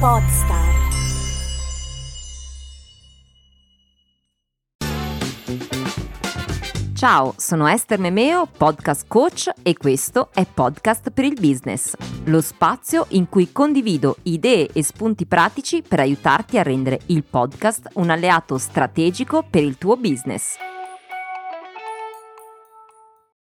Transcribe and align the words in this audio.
Podstar. 0.00 0.78
Ciao, 6.94 7.34
sono 7.36 7.66
Esther 7.66 7.98
Memeo, 7.98 8.46
podcast 8.46 9.04
coach 9.06 9.50
e 9.62 9.76
questo 9.76 10.30
è 10.32 10.46
Podcast 10.46 11.10
per 11.10 11.26
il 11.26 11.36
Business, 11.38 11.94
lo 12.24 12.40
spazio 12.40 13.08
in 13.10 13.28
cui 13.28 13.52
condivido 13.52 14.16
idee 14.22 14.70
e 14.72 14.82
spunti 14.82 15.26
pratici 15.26 15.82
per 15.86 16.00
aiutarti 16.00 16.56
a 16.56 16.62
rendere 16.62 17.00
il 17.06 17.22
podcast 17.22 17.90
un 17.96 18.08
alleato 18.08 18.56
strategico 18.56 19.44
per 19.48 19.62
il 19.62 19.76
tuo 19.76 19.98
business. 19.98 20.56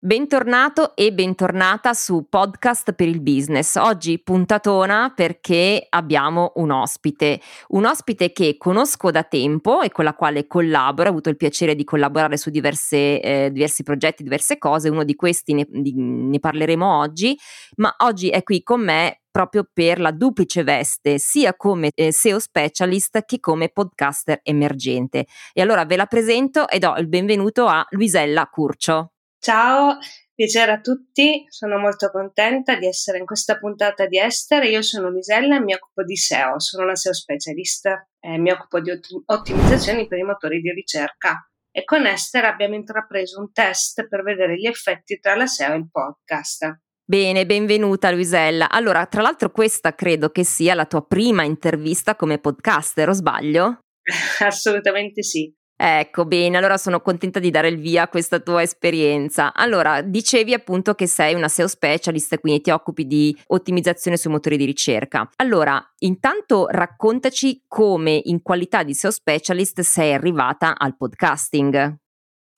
Bentornato 0.06 0.96
e 0.96 1.12
bentornata 1.14 1.96
su 1.96 2.28
Podcast 2.30 2.94
per 2.94 3.08
il 3.08 3.22
Business. 3.22 3.76
Oggi 3.76 4.22
puntatona 4.22 5.12
perché 5.16 5.84
abbiamo 5.90 6.52
un 6.58 6.70
ospite, 6.70 7.42
un 7.70 7.86
ospite 7.86 8.32
che 8.32 8.56
conosco 8.60 9.10
da 9.10 9.24
tempo 9.24 9.82
e 9.82 9.90
con 9.90 10.04
la 10.04 10.14
quale 10.14 10.46
collaboro, 10.46 11.08
ho 11.08 11.12
avuto 11.12 11.30
il 11.30 11.38
piacere 11.38 11.74
di 11.74 11.84
collaborare 11.84 12.38
su 12.38 12.52
diverse, 12.52 13.20
eh, 13.20 13.50
diversi 13.52 13.82
progetti, 13.82 14.22
diverse 14.22 14.60
cose, 14.60 14.90
uno 14.90 15.04
di 15.04 15.16
questi 15.16 15.56
ne, 15.56 15.66
di, 15.68 15.96
ne 15.96 16.38
parleremo 16.38 17.00
oggi, 17.00 17.36
ma 17.78 17.92
oggi 18.04 18.30
è 18.30 18.44
qui 18.44 18.62
con 18.62 18.82
me 18.82 19.22
proprio 19.32 19.68
per 19.74 20.00
la 20.00 20.12
duplice 20.12 20.62
veste, 20.62 21.18
sia 21.18 21.56
come 21.56 21.90
eh, 21.96 22.12
SEO 22.12 22.38
specialist 22.38 23.26
che 23.26 23.40
come 23.40 23.70
podcaster 23.70 24.40
emergente. 24.44 25.26
E 25.52 25.64
allora 25.64 25.84
ve 25.84 25.96
la 25.96 26.06
presento 26.06 26.70
e 26.70 26.78
do 26.78 26.94
il 26.96 27.08
benvenuto 27.08 27.66
a 27.66 27.84
Luisella 27.90 28.46
Curcio. 28.46 29.10
Ciao, 29.46 30.00
piacere 30.34 30.72
a 30.72 30.80
tutti, 30.80 31.46
sono 31.50 31.78
molto 31.78 32.10
contenta 32.10 32.80
di 32.80 32.88
essere 32.88 33.20
in 33.20 33.28
questa 33.28 33.60
puntata 33.60 34.08
di 34.08 34.18
Esther. 34.18 34.64
Io 34.64 34.82
sono 34.82 35.12
Misella 35.12 35.58
e 35.58 35.60
mi 35.60 35.76
occupo 35.76 36.04
di 36.04 36.16
SEO, 36.16 36.60
sono 36.60 36.86
una 36.86 36.96
SEO 36.96 37.14
specialist 37.14 37.86
e 38.20 38.40
mi 38.40 38.50
occupo 38.50 38.80
di 38.80 38.90
ottimizzazioni 39.26 40.08
per 40.08 40.18
i 40.18 40.24
motori 40.24 40.62
di 40.62 40.72
ricerca. 40.72 41.48
E 41.70 41.84
con 41.84 42.08
Esther 42.08 42.46
abbiamo 42.46 42.74
intrapreso 42.74 43.40
un 43.40 43.52
test 43.52 44.08
per 44.08 44.24
vedere 44.24 44.56
gli 44.56 44.66
effetti 44.66 45.20
tra 45.20 45.36
la 45.36 45.46
SEO 45.46 45.74
e 45.74 45.78
il 45.78 45.90
podcast. 45.92 46.80
Bene, 47.08 47.46
benvenuta 47.46 48.10
Luisella. 48.10 48.68
Allora, 48.72 49.06
tra 49.06 49.22
l'altro 49.22 49.52
questa 49.52 49.94
credo 49.94 50.32
che 50.32 50.44
sia 50.44 50.74
la 50.74 50.88
tua 50.88 51.06
prima 51.06 51.44
intervista 51.44 52.16
come 52.16 52.40
podcaster, 52.40 53.10
o 53.10 53.14
sbaglio? 53.14 53.78
Assolutamente 54.42 55.22
sì. 55.22 55.54
Ecco, 55.78 56.26
bene, 56.26 56.56
allora 56.56 56.78
sono 56.78 57.02
contenta 57.02 57.40
di 57.40 57.52
dare 57.52 57.68
il 57.68 57.78
via 57.78 58.04
a 58.04 58.08
questa 58.08 58.40
tua 58.40 58.62
esperienza. 58.62 59.54
Allora, 59.54 60.02
dicevi 60.02 60.54
appunto 60.54 60.96
che 60.96 61.06
sei 61.06 61.34
una 61.34 61.50
SEO 61.50 61.68
specialist, 61.68 62.40
quindi 62.40 62.62
ti 62.62 62.70
occupi 62.70 63.06
di 63.06 63.38
ottimizzazione 63.48 64.16
sui 64.16 64.32
motori 64.32 64.56
di 64.56 64.64
ricerca. 64.64 65.30
Allora, 65.36 65.84
intanto 66.00 66.68
raccontaci 66.70 67.64
come 67.68 68.22
in 68.24 68.42
qualità 68.42 68.84
di 68.84 68.94
SEO 68.94 69.12
specialist 69.12 69.82
sei 69.82 70.14
arrivata 70.14 70.78
al 70.78 70.96
podcasting. 70.96 72.04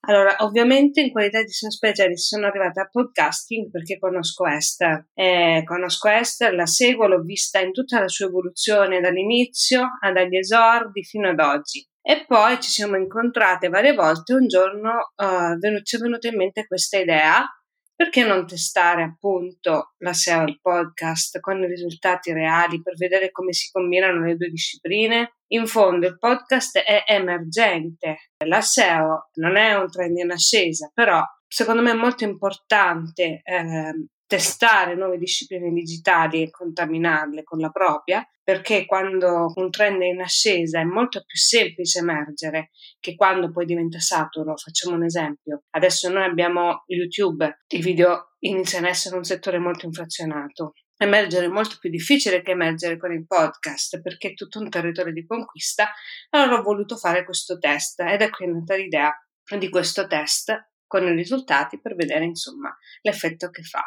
Allora, 0.01 0.35
ovviamente 0.39 1.01
in 1.01 1.11
qualità 1.11 1.41
di 1.41 1.49
SEO 1.49 1.71
specialist 1.71 2.27
sono 2.27 2.45
arrivata 2.45 2.81
al 2.81 2.89
podcasting 2.91 3.71
perché 3.71 3.97
conosco 3.97 4.45
Esther. 4.45 5.07
Eh, 5.15 5.63
conosco 5.65 6.07
Esther, 6.07 6.53
la 6.53 6.67
seguo, 6.67 7.07
l'ho 7.07 7.23
vista 7.23 7.59
in 7.59 7.71
tutta 7.71 7.99
la 7.99 8.07
sua 8.07 8.27
evoluzione 8.27 9.01
dall'inizio, 9.01 9.87
dagli 10.13 10.37
esordi 10.37 11.03
fino 11.03 11.29
ad 11.29 11.39
oggi. 11.39 11.85
E 12.09 12.23
poi 12.25 12.57
ci 12.61 12.69
siamo 12.69 12.95
incontrate 12.95 13.67
varie 13.67 13.93
volte. 13.93 14.33
Un 14.33 14.47
giorno 14.47 15.11
uh, 15.13 15.81
ci 15.83 15.97
è 15.97 15.99
venuta 15.99 16.29
in 16.29 16.37
mente 16.37 16.65
questa 16.65 16.97
idea: 16.97 17.45
perché 17.93 18.25
non 18.25 18.47
testare 18.47 19.03
appunto 19.03 19.95
la 19.97 20.13
SEO 20.13 20.43
il 20.43 20.57
podcast 20.61 21.41
con 21.41 21.61
i 21.61 21.67
risultati 21.67 22.31
reali 22.31 22.81
per 22.81 22.95
vedere 22.95 23.29
come 23.29 23.51
si 23.51 23.69
combinano 23.69 24.23
le 24.23 24.37
due 24.37 24.47
discipline? 24.47 25.33
In 25.47 25.67
fondo 25.67 26.07
il 26.07 26.17
podcast 26.17 26.77
è 26.77 27.03
emergente, 27.07 28.29
la 28.45 28.61
SEO 28.61 29.29
non 29.33 29.57
è 29.57 29.73
un 29.73 29.91
trend 29.91 30.15
in 30.17 30.31
ascesa, 30.31 30.89
però 30.93 31.21
secondo 31.45 31.81
me 31.81 31.91
è 31.91 31.95
molto 31.95 32.23
importante 32.23 33.41
eh, 33.43 33.93
testare 34.27 34.93
nuove 34.95 35.17
discipline 35.17 35.71
digitali 35.71 36.43
e 36.43 36.51
contaminarle 36.51 37.43
con 37.43 37.59
la 37.59 37.69
propria, 37.69 38.27
perché 38.43 38.85
quando 38.85 39.51
un 39.55 39.71
trend 39.71 40.01
è 40.01 40.05
in 40.05 40.21
ascesa 40.21 40.79
è 40.79 40.83
molto 40.83 41.23
più 41.25 41.37
semplice 41.37 41.99
emergere 41.99 42.69
che 42.99 43.15
quando 43.15 43.51
poi 43.51 43.65
diventa 43.65 43.99
saturo. 43.99 44.55
Facciamo 44.57 44.95
un 44.95 45.05
esempio. 45.05 45.63
Adesso 45.71 46.09
noi 46.09 46.25
abbiamo 46.25 46.83
YouTube, 46.87 47.63
i 47.67 47.81
video 47.81 48.35
iniziano 48.39 48.87
a 48.87 48.89
essere 48.89 49.15
un 49.15 49.23
settore 49.23 49.59
molto 49.59 49.85
inflazionato. 49.85 50.73
Emergere 50.97 51.45
è 51.45 51.49
molto 51.49 51.77
più 51.79 51.89
difficile 51.89 52.41
che 52.41 52.51
emergere 52.51 52.97
con 52.97 53.13
il 53.13 53.25
podcast 53.25 54.01
perché 54.01 54.29
è 54.29 54.33
tutto 54.33 54.59
un 54.59 54.69
territorio 54.69 55.13
di 55.13 55.25
conquista. 55.25 55.91
Allora 56.31 56.59
ho 56.59 56.63
voluto 56.63 56.97
fare 56.97 57.23
questo 57.23 57.57
test 57.59 58.01
ed 58.01 58.21
è 58.21 58.29
qui 58.29 58.47
nata 58.47 58.75
l'idea 58.75 59.13
di 59.57 59.69
questo 59.69 60.07
test 60.07 60.71
con 60.85 61.05
i 61.05 61.13
risultati 61.13 61.79
per 61.79 61.95
vedere 61.95 62.25
insomma 62.25 62.75
l'effetto 63.01 63.49
che 63.49 63.61
fa. 63.61 63.85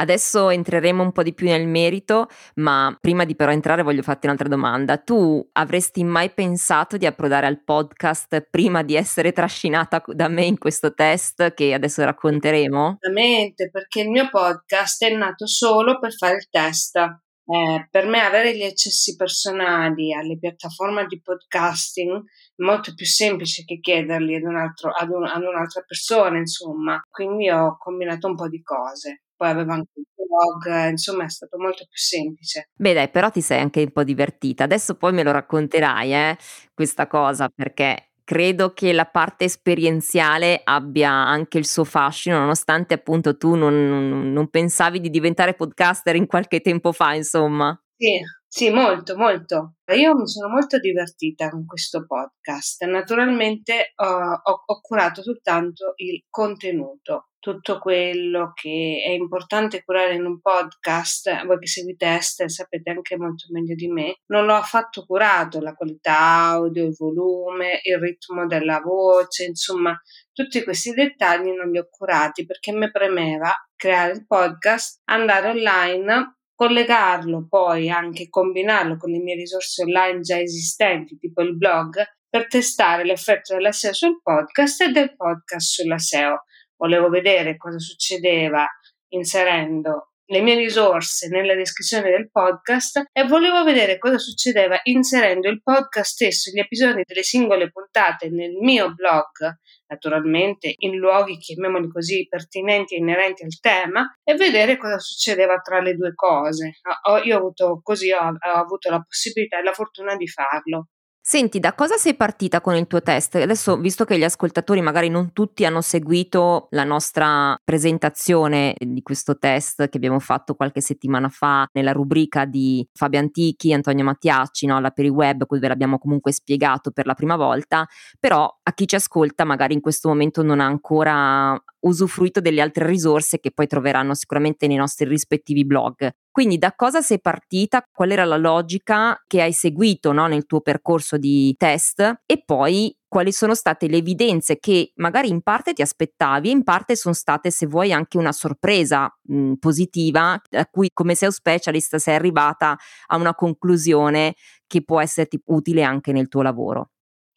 Adesso 0.00 0.48
entreremo 0.48 1.02
un 1.02 1.12
po' 1.12 1.22
di 1.22 1.34
più 1.34 1.46
nel 1.46 1.68
merito, 1.68 2.28
ma 2.54 2.96
prima 2.98 3.24
di 3.24 3.36
però 3.36 3.52
entrare 3.52 3.82
voglio 3.82 4.00
farti 4.00 4.26
un'altra 4.26 4.48
domanda. 4.48 4.96
Tu 4.96 5.46
avresti 5.52 6.04
mai 6.04 6.30
pensato 6.30 6.96
di 6.96 7.04
approdare 7.04 7.46
al 7.46 7.62
podcast 7.62 8.46
prima 8.50 8.82
di 8.82 8.96
essere 8.96 9.32
trascinata 9.32 10.02
da 10.06 10.28
me 10.28 10.46
in 10.46 10.56
questo 10.56 10.94
test 10.94 11.52
che 11.52 11.74
adesso 11.74 12.02
racconteremo? 12.02 12.98
Assolutamente, 12.98 13.68
perché 13.68 14.00
il 14.00 14.08
mio 14.08 14.30
podcast 14.30 15.04
è 15.04 15.14
nato 15.14 15.46
solo 15.46 15.98
per 15.98 16.14
fare 16.14 16.36
il 16.36 16.48
test. 16.48 16.96
Eh, 16.96 17.88
per 17.90 18.06
me 18.06 18.20
avere 18.20 18.56
gli 18.56 18.62
accessi 18.62 19.16
personali 19.16 20.14
alle 20.14 20.38
piattaforme 20.38 21.04
di 21.06 21.20
podcasting 21.20 22.16
è 22.16 22.62
molto 22.62 22.94
più 22.94 23.04
semplice 23.04 23.64
che 23.64 23.80
chiederli 23.80 24.36
ad, 24.36 24.44
un 24.44 24.56
altro, 24.56 24.92
ad, 24.92 25.10
un, 25.10 25.26
ad 25.26 25.42
un'altra 25.42 25.82
persona, 25.86 26.38
insomma. 26.38 27.02
Quindi 27.10 27.50
ho 27.50 27.76
combinato 27.76 28.28
un 28.28 28.36
po' 28.36 28.48
di 28.48 28.62
cose 28.62 29.24
poi 29.40 29.48
aveva 29.48 29.72
anche 29.72 29.92
il 29.94 30.06
blog, 30.14 30.90
insomma 30.90 31.24
è 31.24 31.30
stato 31.30 31.56
molto 31.56 31.86
più 31.88 31.96
semplice. 31.96 32.68
Beh 32.74 32.92
dai, 32.92 33.08
però 33.08 33.30
ti 33.30 33.40
sei 33.40 33.58
anche 33.58 33.80
un 33.80 33.90
po' 33.90 34.04
divertita. 34.04 34.64
Adesso 34.64 34.96
poi 34.96 35.14
me 35.14 35.22
lo 35.22 35.32
racconterai, 35.32 36.12
eh, 36.12 36.36
questa 36.74 37.06
cosa, 37.06 37.48
perché 37.48 38.10
credo 38.22 38.74
che 38.74 38.92
la 38.92 39.06
parte 39.06 39.44
esperienziale 39.44 40.60
abbia 40.62 41.10
anche 41.10 41.56
il 41.56 41.64
suo 41.64 41.84
fascino, 41.84 42.38
nonostante 42.38 42.92
appunto 42.92 43.38
tu 43.38 43.54
non, 43.54 43.88
non, 43.88 44.30
non 44.30 44.50
pensavi 44.50 45.00
di 45.00 45.08
diventare 45.08 45.54
podcaster 45.54 46.14
in 46.16 46.26
qualche 46.26 46.60
tempo 46.60 46.92
fa, 46.92 47.14
insomma. 47.14 47.74
Sì, 47.96 48.20
sì, 48.46 48.68
molto, 48.68 49.16
molto. 49.16 49.76
Io 49.94 50.14
mi 50.16 50.28
sono 50.28 50.52
molto 50.52 50.78
divertita 50.78 51.48
con 51.48 51.64
questo 51.64 52.04
podcast. 52.04 52.84
Naturalmente 52.84 53.94
uh, 53.96 54.04
ho, 54.04 54.62
ho 54.66 54.80
curato 54.82 55.22
soltanto 55.22 55.94
il 55.96 56.24
contenuto 56.28 57.29
tutto 57.40 57.78
quello 57.78 58.52
che 58.54 59.02
è 59.04 59.10
importante 59.10 59.82
curare 59.82 60.14
in 60.14 60.24
un 60.24 60.40
podcast, 60.40 61.44
voi 61.46 61.58
che 61.58 61.66
seguite 61.66 62.06
Esther 62.06 62.50
sapete 62.50 62.90
anche 62.90 63.16
molto 63.16 63.46
meglio 63.50 63.74
di 63.74 63.88
me, 63.88 64.18
non 64.26 64.44
l'ho 64.44 64.54
affatto 64.54 65.04
curato, 65.04 65.58
la 65.60 65.74
qualità 65.74 66.18
audio, 66.50 66.84
il 66.84 66.94
volume, 66.94 67.80
il 67.82 67.98
ritmo 67.98 68.46
della 68.46 68.80
voce, 68.80 69.44
insomma, 69.44 69.98
tutti 70.32 70.62
questi 70.62 70.92
dettagli 70.92 71.48
non 71.50 71.70
li 71.70 71.78
ho 71.78 71.88
curati 71.90 72.44
perché 72.44 72.72
mi 72.72 72.90
premeva 72.90 73.50
creare 73.74 74.12
il 74.12 74.26
podcast, 74.26 75.00
andare 75.06 75.48
online 75.48 76.34
collegarlo 76.60 77.46
poi 77.48 77.88
anche 77.88 78.28
combinarlo 78.28 78.98
con 78.98 79.10
le 79.10 79.18
mie 79.18 79.34
risorse 79.34 79.82
online 79.82 80.20
già 80.20 80.38
esistenti, 80.38 81.16
tipo 81.16 81.40
il 81.40 81.56
blog, 81.56 82.04
per 82.28 82.48
testare 82.48 83.02
l'effetto 83.02 83.54
della 83.54 83.72
SEO 83.72 83.94
sul 83.94 84.20
podcast 84.22 84.82
e 84.82 84.92
del 84.92 85.16
podcast 85.16 85.72
sulla 85.72 85.96
SEO 85.96 86.44
volevo 86.80 87.10
vedere 87.10 87.58
cosa 87.58 87.78
succedeva 87.78 88.66
inserendo 89.12 90.12
le 90.30 90.40
mie 90.40 90.54
risorse 90.54 91.28
nella 91.28 91.54
descrizione 91.54 92.08
del 92.08 92.30
podcast 92.30 93.02
e 93.12 93.24
volevo 93.24 93.64
vedere 93.64 93.98
cosa 93.98 94.16
succedeva 94.16 94.78
inserendo 94.84 95.48
il 95.48 95.60
podcast 95.60 96.12
stesso, 96.12 96.50
gli 96.52 96.60
episodi 96.60 97.02
delle 97.04 97.24
singole 97.24 97.70
puntate 97.70 98.30
nel 98.30 98.52
mio 98.52 98.94
blog, 98.94 99.58
naturalmente 99.88 100.72
in 100.76 100.96
luoghi, 100.96 101.36
chiamiamoli 101.36 101.88
così, 101.88 102.28
pertinenti 102.28 102.94
e 102.94 102.98
inerenti 102.98 103.42
al 103.42 103.58
tema, 103.58 104.08
e 104.22 104.34
vedere 104.36 104.76
cosa 104.76 105.00
succedeva 105.00 105.56
tra 105.56 105.80
le 105.80 105.96
due 105.96 106.14
cose. 106.14 106.78
Io 107.24 107.34
ho 107.34 107.38
avuto 107.38 107.80
così, 107.82 108.12
ho, 108.12 108.20
ho 108.20 108.56
avuto 108.56 108.88
la 108.88 109.02
possibilità 109.02 109.58
e 109.58 109.64
la 109.64 109.72
fortuna 109.72 110.14
di 110.14 110.28
farlo. 110.28 110.90
Senti, 111.22 111.60
da 111.60 111.74
cosa 111.74 111.96
sei 111.96 112.14
partita 112.14 112.62
con 112.62 112.74
il 112.74 112.86
tuo 112.86 113.02
test? 113.02 113.34
Adesso, 113.34 113.76
visto 113.76 114.04
che 114.06 114.16
gli 114.16 114.24
ascoltatori 114.24 114.80
magari 114.80 115.10
non 115.10 115.32
tutti 115.34 115.66
hanno 115.66 115.82
seguito 115.82 116.68
la 116.70 116.82
nostra 116.82 117.56
presentazione 117.62 118.74
di 118.78 119.02
questo 119.02 119.38
test 119.38 119.90
che 119.90 119.96
abbiamo 119.98 120.18
fatto 120.18 120.54
qualche 120.54 120.80
settimana 120.80 121.28
fa 121.28 121.68
nella 121.72 121.92
rubrica 121.92 122.46
di 122.46 122.88
Fabio 122.94 123.18
Antichi, 123.20 123.74
Antonio 123.74 124.02
Mattiacci, 124.02 124.64
no? 124.66 124.80
la 124.80 124.90
per 124.90 125.04
il 125.04 125.10
web, 125.10 125.44
cui 125.44 125.58
ve 125.58 125.68
l'abbiamo 125.68 125.98
comunque 125.98 126.32
spiegato 126.32 126.90
per 126.90 127.04
la 127.04 127.14
prima 127.14 127.36
volta, 127.36 127.86
però 128.18 128.50
a 128.62 128.72
chi 128.72 128.88
ci 128.88 128.94
ascolta 128.94 129.44
magari 129.44 129.74
in 129.74 129.82
questo 129.82 130.08
momento 130.08 130.42
non 130.42 130.58
ha 130.58 130.64
ancora 130.64 131.62
usufruito 131.80 132.40
delle 132.40 132.60
altre 132.60 132.86
risorse 132.86 133.38
che 133.40 133.50
poi 133.52 133.66
troveranno 133.66 134.14
sicuramente 134.14 134.66
nei 134.66 134.76
nostri 134.76 135.08
rispettivi 135.08 135.64
blog. 135.64 136.10
Quindi 136.30 136.58
da 136.58 136.72
cosa 136.74 137.00
sei 137.00 137.20
partita? 137.20 137.82
Qual 137.90 138.10
era 138.10 138.24
la 138.24 138.36
logica 138.36 139.20
che 139.26 139.42
hai 139.42 139.52
seguito 139.52 140.12
no, 140.12 140.26
nel 140.26 140.46
tuo 140.46 140.60
percorso 140.60 141.16
di 141.16 141.54
test? 141.56 142.22
E 142.24 142.42
poi 142.44 142.94
quali 143.08 143.32
sono 143.32 143.54
state 143.54 143.88
le 143.88 143.96
evidenze 143.96 144.58
che 144.58 144.92
magari 144.96 145.28
in 145.28 145.42
parte 145.42 145.72
ti 145.72 145.82
aspettavi 145.82 146.48
e 146.48 146.52
in 146.52 146.62
parte 146.62 146.94
sono 146.94 147.14
state, 147.14 147.50
se 147.50 147.66
vuoi, 147.66 147.92
anche 147.92 148.18
una 148.18 148.32
sorpresa 148.32 149.12
mh, 149.22 149.54
positiva 149.54 150.40
a 150.50 150.66
cui 150.66 150.90
come 150.92 151.16
SEO 151.16 151.32
specialist 151.32 151.96
sei 151.96 152.14
arrivata 152.14 152.76
a 153.08 153.16
una 153.16 153.34
conclusione 153.34 154.34
che 154.66 154.84
può 154.84 155.00
esserti 155.00 155.40
utile 155.46 155.82
anche 155.82 156.12
nel 156.12 156.28
tuo 156.28 156.42
lavoro. 156.42 156.90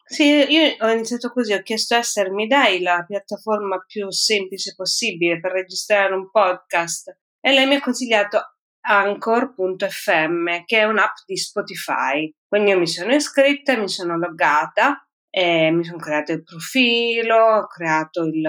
Sì, 0.06 0.22
io 0.24 0.76
ho 0.80 0.90
iniziato 0.90 1.30
così, 1.30 1.54
ho 1.54 1.62
chiesto 1.62 1.94
a 1.94 1.98
Esther, 1.98 2.30
mi 2.30 2.46
dai 2.46 2.80
la 2.82 3.04
piattaforma 3.06 3.82
più 3.86 4.10
semplice 4.10 4.74
possibile 4.74 5.40
per 5.40 5.52
registrare 5.52 6.14
un 6.14 6.30
podcast? 6.30 7.16
E 7.40 7.52
lei 7.52 7.66
mi 7.66 7.76
ha 7.76 7.80
consigliato 7.80 8.56
Anchor.fm, 8.80 10.64
che 10.66 10.78
è 10.78 10.84
un'app 10.84 11.14
di 11.24 11.36
Spotify. 11.38 12.30
Quindi 12.46 12.70
io 12.70 12.78
mi 12.78 12.86
sono 12.86 13.14
iscritta, 13.14 13.78
mi 13.78 13.88
sono 13.88 14.18
loggata, 14.18 15.06
mi 15.36 15.84
sono 15.84 15.98
creato 15.98 16.32
il 16.32 16.42
profilo, 16.42 17.36
ho 17.36 17.66
creato 17.66 18.24
il, 18.24 18.46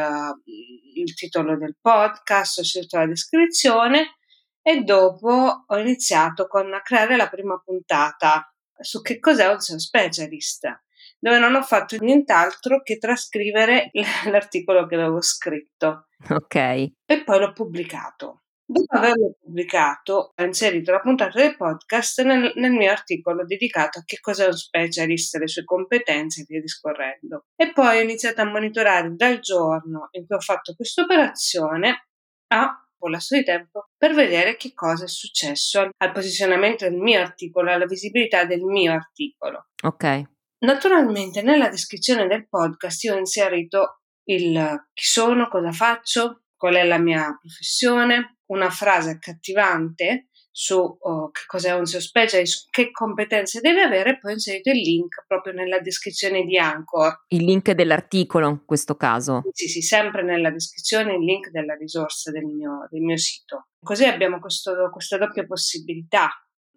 il 0.95 1.13
titolo 1.15 1.57
del 1.57 1.77
podcast, 1.79 2.59
ho 2.59 2.63
scelto 2.63 2.97
la 2.97 3.07
descrizione 3.07 4.17
e 4.61 4.81
dopo 4.81 5.63
ho 5.65 5.77
iniziato 5.77 6.47
con 6.47 6.73
a 6.73 6.81
creare 6.81 7.15
la 7.15 7.29
prima 7.29 7.57
puntata 7.63 8.53
su 8.77 9.01
che 9.01 9.19
cos'è 9.19 9.47
un 9.47 9.59
SEO 9.59 9.79
specialist 9.79 10.83
dove 11.25 11.39
non 11.39 11.55
ho 11.55 11.63
fatto 11.63 11.97
nient'altro 11.97 12.83
che 12.83 12.99
trascrivere 12.99 13.89
l'articolo 14.29 14.85
che 14.85 14.93
avevo 14.93 15.21
scritto. 15.21 16.05
Ok. 16.29 16.55
E 16.55 17.23
poi 17.25 17.39
l'ho 17.39 17.51
pubblicato. 17.51 18.43
Dopo 18.63 18.95
averlo 18.95 19.35
pubblicato, 19.41 20.33
ho 20.35 20.43
inserito 20.43 20.91
la 20.91 20.99
puntata 20.99 21.39
del 21.39 21.55
podcast 21.55 22.21
nel, 22.21 22.51
nel, 22.55 22.71
mio 22.71 22.91
articolo 22.91 23.43
dedicato 23.43 23.97
a 23.97 24.03
che 24.03 24.19
cos'è 24.19 24.45
un 24.45 24.53
specialist, 24.53 25.37
le 25.37 25.47
sue 25.47 25.63
competenze 25.63 26.41
e 26.41 26.45
via 26.47 26.61
discorrendo. 26.61 27.45
E 27.55 27.73
poi 27.73 27.97
ho 27.97 28.01
iniziato 28.01 28.41
a 28.41 28.45
monitorare 28.45 29.15
dal 29.15 29.39
giorno 29.39 30.09
in 30.11 30.27
cui 30.27 30.35
ho 30.35 30.39
fatto 30.39 30.75
questa 30.75 31.01
operazione 31.01 32.05
a 32.53 32.87
un 32.99 33.11
lasso 33.11 33.35
di 33.35 33.43
tempo 33.43 33.89
per 33.97 34.13
vedere 34.13 34.57
che 34.57 34.73
cosa 34.75 35.05
è 35.05 35.07
successo 35.07 35.89
al 35.97 36.11
posizionamento 36.11 36.87
del 36.87 36.99
mio 36.99 37.19
articolo, 37.19 37.71
alla 37.71 37.85
visibilità 37.85 38.45
del 38.45 38.61
mio 38.61 38.93
articolo. 38.93 39.69
Ok. 39.83 40.33
Naturalmente 40.65 41.43
nella 41.43 41.69
descrizione 41.69 42.25
del 42.25 42.47
podcast 42.49 43.03
io 43.03 43.13
ho 43.13 43.19
inserito 43.19 44.01
il 44.23 44.87
chi 44.93 45.05
sono, 45.05 45.47
cosa 45.47 45.71
faccio, 45.71 46.45
qual 46.55 46.73
è 46.73 46.83
la 46.83 46.97
mia 46.97 47.37
professione, 47.39 48.39
una 48.47 48.71
frase 48.71 49.11
accattivante 49.11 50.29
su 50.49 50.75
oh, 50.77 51.29
che 51.29 51.41
cos'è 51.45 51.71
un 51.73 51.85
SEO 51.85 51.99
specialist, 51.99 52.69
che 52.71 52.89
competenze 52.89 53.59
deve 53.59 53.81
avere 53.83 54.11
e 54.11 54.17
poi 54.17 54.31
ho 54.31 54.33
inserito 54.33 54.71
il 54.71 54.79
link 54.79 55.25
proprio 55.27 55.53
nella 55.53 55.79
descrizione 55.81 56.43
di 56.45 56.57
Anchor. 56.57 57.25
Il 57.27 57.43
link 57.43 57.71
dell'articolo 57.73 58.49
in 58.49 58.65
questo 58.65 58.95
caso? 58.95 59.43
Sì, 59.51 59.67
sì, 59.67 59.81
sempre 59.83 60.23
nella 60.23 60.49
descrizione 60.49 61.13
il 61.13 61.23
link 61.23 61.49
della 61.49 61.75
risorsa 61.75 62.31
del 62.31 62.45
mio, 62.45 62.87
del 62.89 63.01
mio 63.01 63.17
sito. 63.17 63.67
Così 63.79 64.05
abbiamo 64.05 64.39
questo, 64.39 64.89
questa 64.91 65.19
doppia 65.19 65.45
possibilità. 65.45 66.29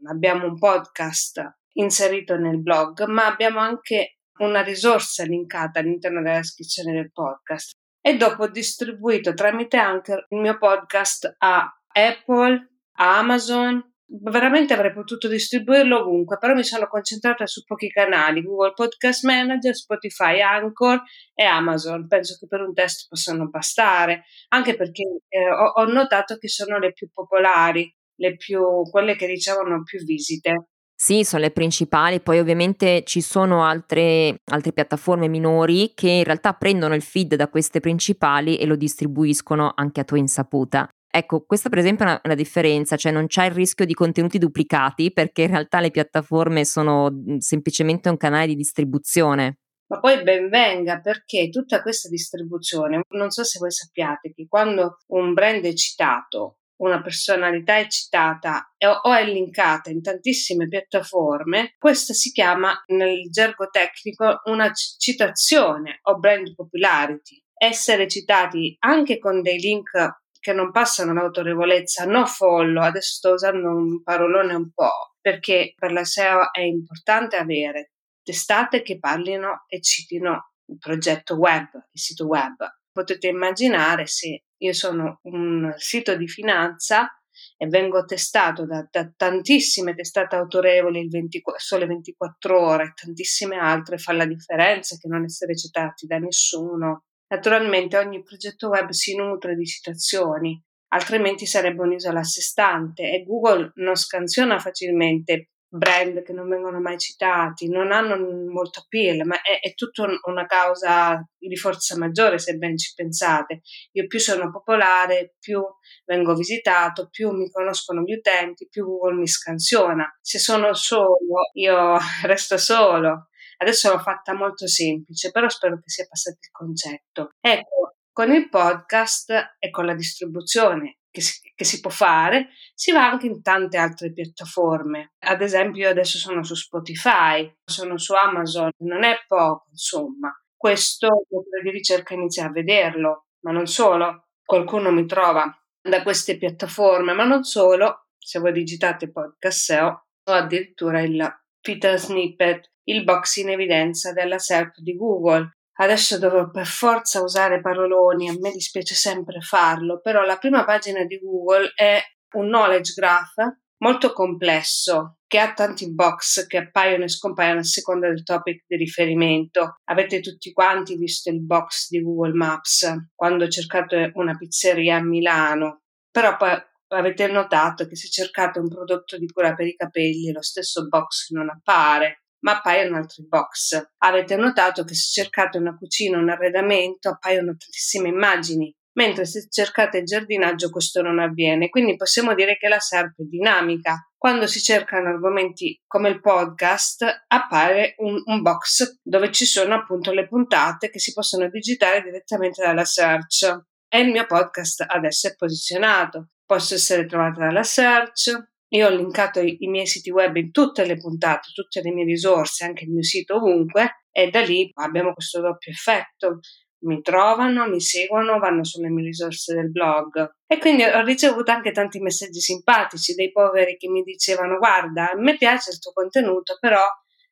Abbiamo 0.06 0.46
un 0.46 0.58
podcast 0.58 1.57
inserito 1.78 2.36
nel 2.36 2.60
blog, 2.60 3.04
ma 3.06 3.26
abbiamo 3.26 3.60
anche 3.60 4.18
una 4.38 4.62
risorsa 4.62 5.24
linkata 5.24 5.80
all'interno 5.80 6.22
della 6.22 6.36
descrizione 6.36 6.92
del 6.92 7.10
podcast. 7.12 7.72
E 8.00 8.16
dopo 8.16 8.44
ho 8.44 8.48
distribuito 8.48 9.34
tramite 9.34 9.76
anche 9.76 10.26
il 10.28 10.38
mio 10.38 10.56
podcast 10.56 11.34
a 11.38 11.68
Apple, 11.88 12.68
a 12.98 13.18
Amazon. 13.18 13.82
Veramente 14.10 14.72
avrei 14.72 14.92
potuto 14.92 15.28
distribuirlo 15.28 16.00
ovunque, 16.00 16.38
però 16.38 16.54
mi 16.54 16.64
sono 16.64 16.86
concentrata 16.86 17.46
su 17.46 17.62
pochi 17.64 17.88
canali, 17.90 18.42
Google 18.42 18.72
Podcast 18.72 19.24
Manager, 19.24 19.74
Spotify, 19.74 20.40
Anchor 20.40 21.02
e 21.34 21.44
Amazon. 21.44 22.06
Penso 22.06 22.38
che 22.38 22.46
per 22.46 22.62
un 22.62 22.72
test 22.72 23.08
possano 23.08 23.48
bastare, 23.48 24.24
anche 24.48 24.76
perché 24.76 25.02
eh, 25.28 25.50
ho, 25.50 25.72
ho 25.82 25.84
notato 25.84 26.38
che 26.38 26.48
sono 26.48 26.78
le 26.78 26.92
più 26.92 27.10
popolari, 27.10 27.94
le 28.20 28.36
più, 28.36 28.82
quelle 28.90 29.16
che 29.16 29.26
ricevono 29.26 29.82
più 29.82 30.02
visite. 30.04 30.68
Sì, 31.00 31.22
sono 31.22 31.42
le 31.42 31.52
principali, 31.52 32.20
poi 32.20 32.40
ovviamente 32.40 33.04
ci 33.04 33.20
sono 33.20 33.62
altre, 33.62 34.40
altre, 34.46 34.72
piattaforme 34.72 35.28
minori 35.28 35.92
che 35.94 36.10
in 36.10 36.24
realtà 36.24 36.54
prendono 36.54 36.96
il 36.96 37.02
feed 37.02 37.36
da 37.36 37.48
queste 37.48 37.78
principali 37.78 38.56
e 38.58 38.66
lo 38.66 38.74
distribuiscono 38.74 39.70
anche 39.76 40.00
a 40.00 40.04
tua 40.04 40.18
insaputa. 40.18 40.88
Ecco, 41.08 41.44
questa 41.46 41.68
per 41.68 41.78
esempio 41.78 42.04
è 42.04 42.08
una, 42.08 42.20
una 42.24 42.34
differenza, 42.34 42.96
cioè 42.96 43.12
non 43.12 43.28
c'è 43.28 43.44
il 43.44 43.52
rischio 43.52 43.84
di 43.84 43.94
contenuti 43.94 44.38
duplicati 44.38 45.12
perché 45.12 45.42
in 45.42 45.50
realtà 45.50 45.78
le 45.78 45.92
piattaforme 45.92 46.64
sono 46.64 47.08
semplicemente 47.38 48.08
un 48.08 48.16
canale 48.16 48.48
di 48.48 48.56
distribuzione. 48.56 49.58
Ma 49.86 50.00
poi 50.00 50.20
ben 50.24 50.48
venga 50.48 51.00
perché 51.00 51.48
tutta 51.48 51.80
questa 51.80 52.08
distribuzione, 52.08 53.02
non 53.10 53.30
so 53.30 53.44
se 53.44 53.60
voi 53.60 53.70
sappiate 53.70 54.32
che 54.34 54.46
quando 54.48 54.96
un 55.12 55.32
brand 55.32 55.64
è 55.64 55.72
citato 55.74 56.57
una 56.78 57.00
personalità 57.00 57.76
è 57.76 57.86
citata 57.86 58.72
o 59.02 59.14
è 59.14 59.24
linkata 59.24 59.90
in 59.90 60.02
tantissime 60.02 60.68
piattaforme, 60.68 61.74
questa 61.78 62.12
si 62.12 62.30
chiama 62.30 62.82
nel 62.88 63.30
gergo 63.30 63.68
tecnico 63.68 64.40
una 64.44 64.70
citazione 64.72 66.00
o 66.02 66.18
brand 66.18 66.54
popularity. 66.54 67.42
Essere 67.54 68.06
citati 68.06 68.76
anche 68.80 69.18
con 69.18 69.42
dei 69.42 69.58
link 69.58 69.90
che 70.38 70.52
non 70.52 70.70
passano 70.70 71.12
l'autorevolezza, 71.12 72.04
no 72.04 72.24
follow, 72.24 72.82
adesso 72.82 73.14
sto 73.14 73.32
usando 73.32 73.68
un 73.68 74.02
parolone 74.02 74.54
un 74.54 74.70
po', 74.72 75.14
perché 75.20 75.72
per 75.76 75.92
la 75.92 76.04
SEO 76.04 76.52
è 76.52 76.60
importante 76.60 77.36
avere 77.36 77.92
testate 78.22 78.82
che 78.82 78.98
parlino 78.98 79.64
e 79.66 79.80
citino 79.80 80.52
il 80.66 80.78
progetto 80.78 81.36
web, 81.36 81.68
il 81.74 82.00
sito 82.00 82.26
web. 82.26 82.56
Potete 82.92 83.28
immaginare 83.28 84.06
se 84.06 84.44
io 84.58 84.72
sono 84.72 85.20
un 85.22 85.72
sito 85.76 86.16
di 86.16 86.28
finanza 86.28 87.08
e 87.56 87.66
vengo 87.66 88.04
testato 88.04 88.66
da, 88.66 88.86
da 88.90 89.10
tantissime 89.16 89.94
testate 89.94 90.36
autorevoli, 90.36 91.00
il 91.00 91.08
20, 91.08 91.42
Sole 91.56 91.86
24 91.86 92.60
ore 92.60 92.84
e 92.84 92.92
tantissime 92.94 93.56
altre, 93.56 93.98
fa 93.98 94.12
la 94.12 94.26
differenza 94.26 94.96
che 94.96 95.08
non 95.08 95.24
essere 95.24 95.56
citati 95.56 96.06
da 96.06 96.18
nessuno. 96.18 97.04
Naturalmente 97.28 97.96
ogni 97.96 98.22
progetto 98.22 98.68
web 98.68 98.90
si 98.90 99.14
nutre 99.14 99.54
di 99.54 99.66
citazioni, 99.66 100.60
altrimenti 100.88 101.46
sarebbe 101.46 101.82
un'isola 101.82 102.20
a 102.20 102.24
sé 102.24 102.40
stante 102.40 103.10
e 103.12 103.22
Google 103.22 103.72
non 103.76 103.94
scansiona 103.94 104.58
facilmente 104.58 105.50
brand 105.70 106.22
che 106.22 106.32
non 106.32 106.48
vengono 106.48 106.80
mai 106.80 106.98
citati, 106.98 107.68
non 107.68 107.92
hanno 107.92 108.16
molto 108.50 108.80
appeal, 108.80 109.26
ma 109.26 109.40
è, 109.42 109.60
è 109.60 109.74
tutta 109.74 110.02
un, 110.02 110.18
una 110.24 110.46
causa 110.46 111.22
di 111.36 111.56
forza 111.56 111.96
maggiore 111.96 112.38
se 112.38 112.54
ben 112.56 112.76
ci 112.76 112.92
pensate. 112.94 113.60
Io 113.92 114.06
più 114.06 114.18
sono 114.18 114.50
popolare, 114.50 115.34
più 115.38 115.62
vengo 116.06 116.34
visitato, 116.34 117.08
più 117.10 117.30
mi 117.30 117.50
conoscono 117.50 118.02
gli 118.02 118.14
utenti, 118.14 118.68
più 118.68 118.84
Google 118.84 119.18
mi 119.18 119.28
scansiona. 119.28 120.08
Se 120.20 120.38
sono 120.38 120.72
solo, 120.74 121.50
io 121.54 121.96
resto 122.24 122.56
solo. 122.56 123.28
Adesso 123.60 123.90
l'ho 123.90 123.98
fatta 123.98 124.34
molto 124.34 124.68
semplice, 124.68 125.30
però 125.30 125.48
spero 125.48 125.76
che 125.76 125.90
sia 125.90 126.06
passato 126.08 126.38
il 126.40 126.50
concetto. 126.50 127.30
Ecco, 127.40 127.96
con 128.12 128.32
il 128.32 128.48
podcast 128.48 129.56
e 129.58 129.70
con 129.70 129.84
la 129.84 129.94
distribuzione 129.94 130.97
che 131.10 131.20
si, 131.20 131.40
che 131.54 131.64
si, 131.64 131.80
può 131.80 131.90
fare, 131.90 132.48
si 132.74 132.92
va 132.92 133.08
anche 133.08 133.26
in 133.26 133.42
tante 133.42 133.76
altre 133.76 134.12
piattaforme. 134.12 135.14
Ad 135.20 135.42
esempio, 135.42 135.82
io 135.82 135.90
adesso 135.90 136.18
sono 136.18 136.42
su 136.42 136.54
Spotify, 136.54 137.50
sono 137.64 137.98
su 137.98 138.14
Amazon, 138.14 138.70
non 138.78 139.04
è 139.04 139.16
poco, 139.26 139.66
insomma. 139.70 140.32
Questo 140.56 141.06
il 141.06 141.26
motore 141.30 141.62
di 141.62 141.70
ricerca 141.70 142.14
inizia 142.14 142.46
a 142.46 142.50
vederlo, 142.50 143.26
ma 143.44 143.52
non 143.52 143.66
solo. 143.66 144.28
Qualcuno 144.44 144.90
mi 144.90 145.06
trova 145.06 145.50
da 145.80 146.02
queste 146.02 146.36
piattaforme, 146.36 147.12
ma 147.12 147.24
non 147.24 147.44
solo. 147.44 148.08
Se 148.18 148.38
voi 148.40 148.52
digitate 148.52 149.10
podcast 149.10 149.58
SEO 149.58 150.06
o 150.24 150.32
addirittura 150.32 151.00
il 151.00 151.24
feature 151.60 151.96
snippet, 151.96 152.72
il 152.84 153.04
box 153.04 153.36
in 153.36 153.50
evidenza 153.50 154.12
della 154.12 154.38
SERP 154.38 154.78
di 154.78 154.96
Google, 154.96 155.57
Adesso 155.80 156.18
dovrò 156.18 156.50
per 156.50 156.66
forza 156.66 157.22
usare 157.22 157.60
paroloni, 157.60 158.28
a 158.28 158.36
me 158.38 158.50
dispiace 158.50 158.94
sempre 158.94 159.40
farlo, 159.40 160.00
però 160.00 160.22
la 160.22 160.36
prima 160.36 160.64
pagina 160.64 161.04
di 161.04 161.18
Google 161.18 161.72
è 161.74 162.00
un 162.34 162.46
knowledge 162.46 162.94
graph 162.94 163.34
molto 163.78 164.12
complesso 164.12 165.18
che 165.28 165.38
ha 165.38 165.52
tanti 165.52 165.92
box 165.92 166.46
che 166.46 166.58
appaiono 166.58 167.04
e 167.04 167.08
scompaiono 167.08 167.60
a 167.60 167.64
seconda 167.64 168.08
del 168.08 168.24
topic 168.24 168.64
di 168.66 168.76
riferimento. 168.76 169.76
Avete 169.84 170.20
tutti 170.20 170.52
quanti 170.52 170.96
visto 170.96 171.30
il 171.30 171.44
box 171.44 171.88
di 171.90 172.02
Google 172.02 172.32
Maps 172.32 173.10
quando 173.14 173.46
cercate 173.46 174.10
una 174.14 174.36
pizzeria 174.36 174.96
a 174.96 175.04
Milano, 175.04 175.82
però 176.10 176.36
poi 176.36 176.56
avete 176.88 177.28
notato 177.28 177.86
che 177.86 177.94
se 177.94 178.08
cercate 178.08 178.58
un 178.58 178.68
prodotto 178.68 179.16
di 179.16 179.28
cura 179.28 179.54
per 179.54 179.66
i 179.66 179.76
capelli 179.76 180.32
lo 180.32 180.42
stesso 180.42 180.88
box 180.88 181.30
non 181.30 181.50
appare 181.50 182.22
ma 182.40 182.58
appaiono 182.58 182.96
altri 182.96 183.26
box. 183.26 183.90
Avete 183.98 184.36
notato 184.36 184.84
che 184.84 184.94
se 184.94 185.22
cercate 185.22 185.58
una 185.58 185.76
cucina, 185.76 186.18
un 186.18 186.30
arredamento, 186.30 187.08
appaiono 187.08 187.56
tantissime 187.56 188.08
immagini, 188.08 188.74
mentre 188.98 189.24
se 189.24 189.46
cercate 189.48 189.98
il 189.98 190.04
giardinaggio 190.04 190.70
questo 190.70 191.02
non 191.02 191.18
avviene. 191.18 191.68
Quindi 191.68 191.96
possiamo 191.96 192.34
dire 192.34 192.56
che 192.56 192.68
la 192.68 192.80
SERP 192.80 193.20
è 193.20 193.22
dinamica. 193.22 194.08
Quando 194.16 194.48
si 194.48 194.60
cercano 194.60 195.08
argomenti 195.08 195.80
come 195.86 196.08
il 196.08 196.20
podcast, 196.20 197.24
appare 197.28 197.94
un, 197.98 198.20
un 198.24 198.42
box 198.42 198.98
dove 199.00 199.30
ci 199.30 199.46
sono 199.46 199.74
appunto 199.74 200.12
le 200.12 200.26
puntate 200.26 200.90
che 200.90 200.98
si 200.98 201.12
possono 201.12 201.48
digitare 201.48 202.02
direttamente 202.02 202.62
dalla 202.62 202.84
search. 202.84 203.66
E 203.88 204.00
il 204.00 204.10
mio 204.10 204.26
podcast 204.26 204.84
adesso 204.86 205.28
è 205.28 205.36
posizionato. 205.36 206.30
Posso 206.44 206.74
essere 206.74 207.06
trovato 207.06 207.40
dalla 207.40 207.62
search, 207.62 208.32
io 208.70 208.86
ho 208.86 208.90
linkato 208.90 209.40
i, 209.40 209.56
i, 209.60 209.68
miei 209.68 209.86
siti 209.86 210.10
web 210.10 210.36
in 210.36 210.50
tutte 210.50 210.84
le 210.84 210.96
puntate, 210.96 211.50
tutte 211.54 211.80
le 211.80 211.92
mie 211.92 212.04
risorse, 212.04 212.64
anche 212.64 212.84
il 212.84 212.90
mio 212.90 213.02
sito 213.02 213.36
ovunque 213.36 214.04
e 214.10 214.30
da 214.30 214.40
lì 214.40 214.70
abbiamo 214.74 215.12
questo 215.12 215.40
doppio 215.40 215.72
effetto. 215.72 216.40
Mi 216.80 217.00
trovano, 217.02 217.68
mi 217.68 217.80
seguono, 217.80 218.38
vanno 218.38 218.62
sulle 218.64 218.88
mie 218.88 219.04
risorse 219.04 219.54
del 219.54 219.70
blog. 219.70 220.30
E 220.46 220.58
quindi 220.58 220.84
ho 220.84 221.02
ricevuto 221.02 221.50
anche 221.50 221.72
tanti 221.72 221.98
messaggi 221.98 222.40
simpatici 222.40 223.14
dei 223.14 223.32
poveri 223.32 223.76
che 223.76 223.88
mi 223.88 224.02
dicevano 224.02 224.58
guarda, 224.58 225.10
a 225.10 225.16
me 225.16 225.36
piace 225.36 225.70
il 225.70 225.80
tuo 225.80 225.92
contenuto, 225.92 226.56
però 226.60 226.82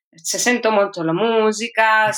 se 0.09 0.37
sento 0.37 0.71
molto 0.71 1.03
la 1.03 1.13
musica, 1.13 2.09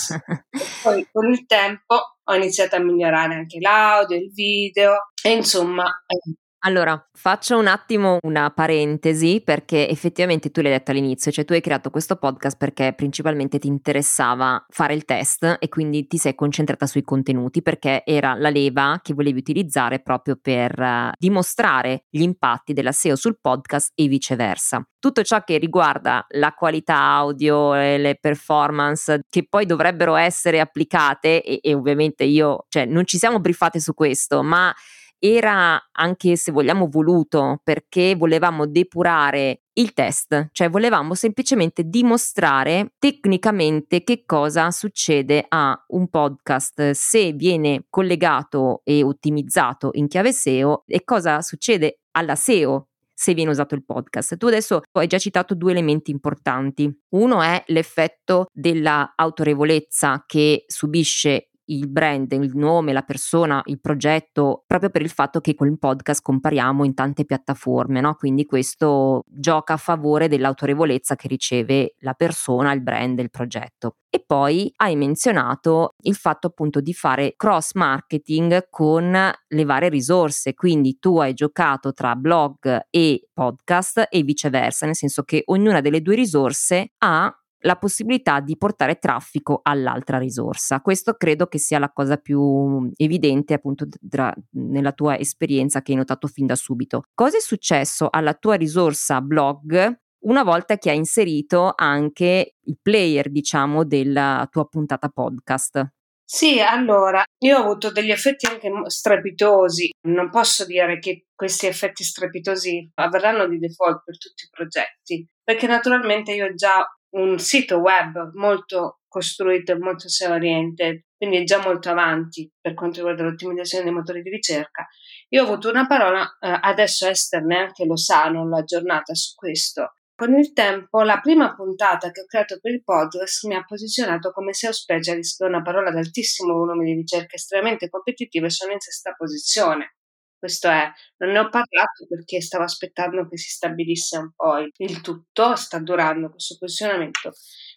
poi 0.81 1.07
con 1.11 1.29
il 1.29 1.45
tempo 1.45 1.95
ho 2.23 2.33
iniziato 2.35 2.75
a 2.75 2.79
migliorare 2.79 3.35
anche 3.35 3.59
l'audio, 3.59 4.17
il 4.17 4.31
video 4.31 5.11
e 5.21 5.31
insomma 5.31 5.85
eh, 6.05 6.33
allora, 6.61 7.09
faccio 7.13 7.57
un 7.57 7.67
attimo 7.67 8.17
una 8.23 8.49
parentesi 8.49 9.41
perché 9.43 9.87
effettivamente 9.87 10.51
tu 10.51 10.59
l'hai 10.59 10.71
detto 10.71 10.91
all'inizio, 10.91 11.31
cioè 11.31 11.45
tu 11.45 11.53
hai 11.53 11.61
creato 11.61 11.89
questo 11.89 12.17
podcast 12.17 12.57
perché 12.57 12.93
principalmente 12.93 13.59
ti 13.59 13.67
interessava 13.67 14.65
fare 14.67 14.93
il 14.93 15.05
test 15.05 15.55
e 15.57 15.69
quindi 15.69 16.07
ti 16.07 16.17
sei 16.17 16.35
concentrata 16.35 16.85
sui 16.85 17.03
contenuti 17.03 17.61
perché 17.61 18.03
era 18.05 18.33
la 18.33 18.49
leva 18.49 18.99
che 19.01 19.13
volevi 19.13 19.39
utilizzare 19.39 20.01
proprio 20.01 20.37
per 20.41 20.77
uh, 20.77 21.11
dimostrare 21.17 22.03
gli 22.09 22.21
impatti 22.21 22.73
della 22.73 22.91
SEO 22.91 23.15
sul 23.15 23.39
podcast 23.39 23.93
e 23.95 24.07
viceversa. 24.07 24.85
Tutto 24.99 25.23
ciò 25.23 25.41
che 25.45 25.59
riguarda 25.59 26.25
la 26.31 26.51
qualità 26.51 26.97
audio 26.97 27.73
e 27.73 27.97
le 27.97 28.17
performance 28.19 29.21
che 29.29 29.47
poi 29.47 29.65
dovrebbero 29.65 30.15
essere 30.15 30.59
applicate 30.59 31.41
e, 31.41 31.59
e 31.61 31.73
ovviamente 31.73 32.25
io, 32.25 32.65
cioè 32.67 32.83
non 32.83 33.05
ci 33.05 33.17
siamo 33.17 33.39
briefate 33.39 33.79
su 33.79 33.93
questo, 33.93 34.43
ma 34.43 34.75
era 35.19 35.89
anche 35.91 36.35
se 36.35 36.51
vogliamo 36.51 36.87
voluto 36.89 37.59
perché 37.63 38.15
volevamo 38.15 38.65
depurare 38.65 39.63
il 39.73 39.93
test, 39.93 40.49
cioè 40.51 40.69
volevamo 40.69 41.13
semplicemente 41.13 41.83
dimostrare 41.85 42.93
tecnicamente 42.99 44.03
che 44.03 44.23
cosa 44.25 44.71
succede 44.71 45.45
a 45.47 45.81
un 45.89 46.09
podcast 46.09 46.91
se 46.91 47.31
viene 47.33 47.85
collegato 47.89 48.81
e 48.83 49.03
ottimizzato 49.03 49.91
in 49.93 50.07
chiave 50.07 50.33
SEO 50.33 50.83
e 50.85 51.03
cosa 51.03 51.41
succede 51.41 52.01
alla 52.11 52.35
SEO 52.35 52.89
se 53.19 53.33
viene 53.33 53.51
usato 53.51 53.75
il 53.75 53.83
podcast. 53.83 54.37
Tu 54.37 54.47
adesso 54.47 54.81
hai 54.93 55.07
già 55.07 55.17
citato 55.17 55.53
due 55.53 55.71
elementi 55.71 56.09
importanti. 56.09 56.89
Uno 57.09 57.41
è 57.41 57.61
l'effetto 57.67 58.45
della 58.53 59.11
autorevolezza 59.13 60.23
che 60.25 60.63
subisce 60.67 61.48
il 61.69 61.87
brand, 61.87 62.31
il 62.31 62.51
nome, 62.55 62.93
la 62.93 63.01
persona, 63.01 63.61
il 63.65 63.79
progetto, 63.79 64.63
proprio 64.65 64.89
per 64.89 65.01
il 65.01 65.09
fatto 65.09 65.39
che 65.39 65.55
con 65.55 65.67
il 65.67 65.77
podcast 65.77 66.21
compariamo 66.21 66.83
in 66.83 66.93
tante 66.93 67.25
piattaforme, 67.25 68.01
no? 68.01 68.15
Quindi 68.15 68.45
questo 68.45 69.23
gioca 69.27 69.73
a 69.73 69.77
favore 69.77 70.27
dell'autorevolezza 70.27 71.15
che 71.15 71.27
riceve 71.27 71.95
la 71.99 72.13
persona, 72.13 72.71
il 72.71 72.81
brand, 72.81 73.19
il 73.19 73.29
progetto. 73.29 73.95
E 74.09 74.23
poi 74.25 74.71
hai 74.77 74.95
menzionato 74.95 75.93
il 76.01 76.15
fatto 76.15 76.47
appunto 76.47 76.81
di 76.81 76.93
fare 76.93 77.33
cross 77.35 77.73
marketing 77.73 78.67
con 78.69 79.11
le 79.11 79.65
varie 79.65 79.89
risorse, 79.89 80.55
quindi 80.55 80.97
tu 80.97 81.19
hai 81.19 81.33
giocato 81.33 81.93
tra 81.93 82.15
blog 82.15 82.87
e 82.89 83.27
podcast 83.31 84.07
e 84.09 84.23
viceversa, 84.23 84.87
nel 84.87 84.95
senso 84.95 85.21
che 85.21 85.43
ognuna 85.45 85.81
delle 85.81 86.01
due 86.01 86.15
risorse 86.15 86.93
ha 86.97 87.31
la 87.61 87.75
possibilità 87.75 88.39
di 88.39 88.57
portare 88.57 88.95
traffico 88.95 89.59
all'altra 89.63 90.17
risorsa. 90.17 90.81
Questo 90.81 91.13
credo 91.13 91.47
che 91.47 91.57
sia 91.57 91.79
la 91.79 91.91
cosa 91.91 92.17
più 92.17 92.89
evidente 92.95 93.53
appunto 93.53 93.85
tra, 94.07 94.33
nella 94.51 94.91
tua 94.91 95.17
esperienza 95.17 95.81
che 95.81 95.91
hai 95.91 95.97
notato 95.97 96.27
fin 96.27 96.45
da 96.45 96.55
subito. 96.55 97.03
Cosa 97.13 97.37
è 97.37 97.41
successo 97.41 98.07
alla 98.09 98.33
tua 98.33 98.55
risorsa 98.55 99.21
blog 99.21 99.97
una 100.21 100.43
volta 100.43 100.77
che 100.77 100.89
hai 100.89 100.97
inserito 100.97 101.73
anche 101.75 102.55
il 102.61 102.77
player, 102.81 103.29
diciamo, 103.29 103.85
della 103.85 104.47
tua 104.51 104.65
puntata 104.65 105.07
podcast? 105.07 105.87
Sì, 106.25 106.59
allora, 106.59 107.23
io 107.39 107.57
ho 107.57 107.61
avuto 107.61 107.91
degli 107.91 108.11
effetti 108.11 108.45
anche 108.45 108.69
strepitosi. 108.85 109.89
Non 110.07 110.29
posso 110.29 110.65
dire 110.65 110.99
che 110.99 111.25
questi 111.33 111.65
effetti 111.65 112.03
strepitosi 112.03 112.91
avverranno 112.95 113.47
di 113.47 113.57
default 113.57 114.03
per 114.03 114.17
tutti 114.17 114.43
i 114.43 114.49
progetti, 114.51 115.27
perché 115.41 115.65
naturalmente 115.65 116.33
io 116.33 116.53
già 116.53 116.85
un 117.11 117.39
sito 117.39 117.77
web 117.77 118.31
molto 118.33 118.99
costruito 119.07 119.71
e 119.71 119.77
molto 119.77 120.07
SEO 120.07 120.33
oriented, 120.33 121.03
quindi 121.17 121.43
già 121.43 121.61
molto 121.61 121.89
avanti 121.89 122.51
per 122.59 122.73
quanto 122.73 122.97
riguarda 122.97 123.23
l'ottimizzazione 123.23 123.83
dei 123.83 123.93
motori 123.93 124.21
di 124.21 124.29
ricerca. 124.29 124.87
Io 125.29 125.41
ho 125.41 125.45
avuto 125.45 125.69
una 125.69 125.87
parola, 125.87 126.23
eh, 126.39 126.59
adesso 126.61 127.07
Esther 127.07 127.43
neanche 127.43 127.85
lo 127.85 127.97
sa, 127.97 128.29
non 128.29 128.47
l'ho 128.47 128.57
aggiornata 128.57 129.13
su 129.15 129.35
questo. 129.35 129.93
Con 130.15 130.37
il 130.37 130.51
tempo, 130.53 131.01
la 131.01 131.19
prima 131.21 131.55
puntata 131.55 132.11
che 132.11 132.21
ho 132.21 132.25
creato 132.25 132.59
per 132.59 132.73
il 132.73 132.83
podcast 132.83 133.47
mi 133.47 133.55
ha 133.55 133.63
posizionato 133.63 134.31
come 134.31 134.53
SEO 134.53 134.73
specialist, 134.73 135.41
una 135.41 135.61
parola 135.61 135.89
ad 135.89 135.95
altissimo 135.95 136.53
volume 136.53 136.83
di 136.83 136.93
ricerca 136.93 137.35
estremamente 137.35 137.89
competitiva 137.89 138.45
e 138.45 138.49
sono 138.49 138.73
in 138.73 138.79
sesta 138.79 139.13
posizione. 139.13 139.98
Questo 140.39 140.69
è, 140.69 140.89
non 141.17 141.31
ne 141.31 141.39
ho 141.39 141.49
parlato 141.49 142.07
perché 142.07 142.39
stavo 142.39 142.63
aspettando 142.63 143.27
che 143.27 143.37
si 143.37 143.49
stabilisse 143.49 144.17
un 144.17 144.31
po' 144.33 144.57
il 144.57 145.01
tutto, 145.01 145.55
sta 145.55 145.79
durando 145.79 146.29
questo 146.29 146.55
posizionamento. 146.57 147.33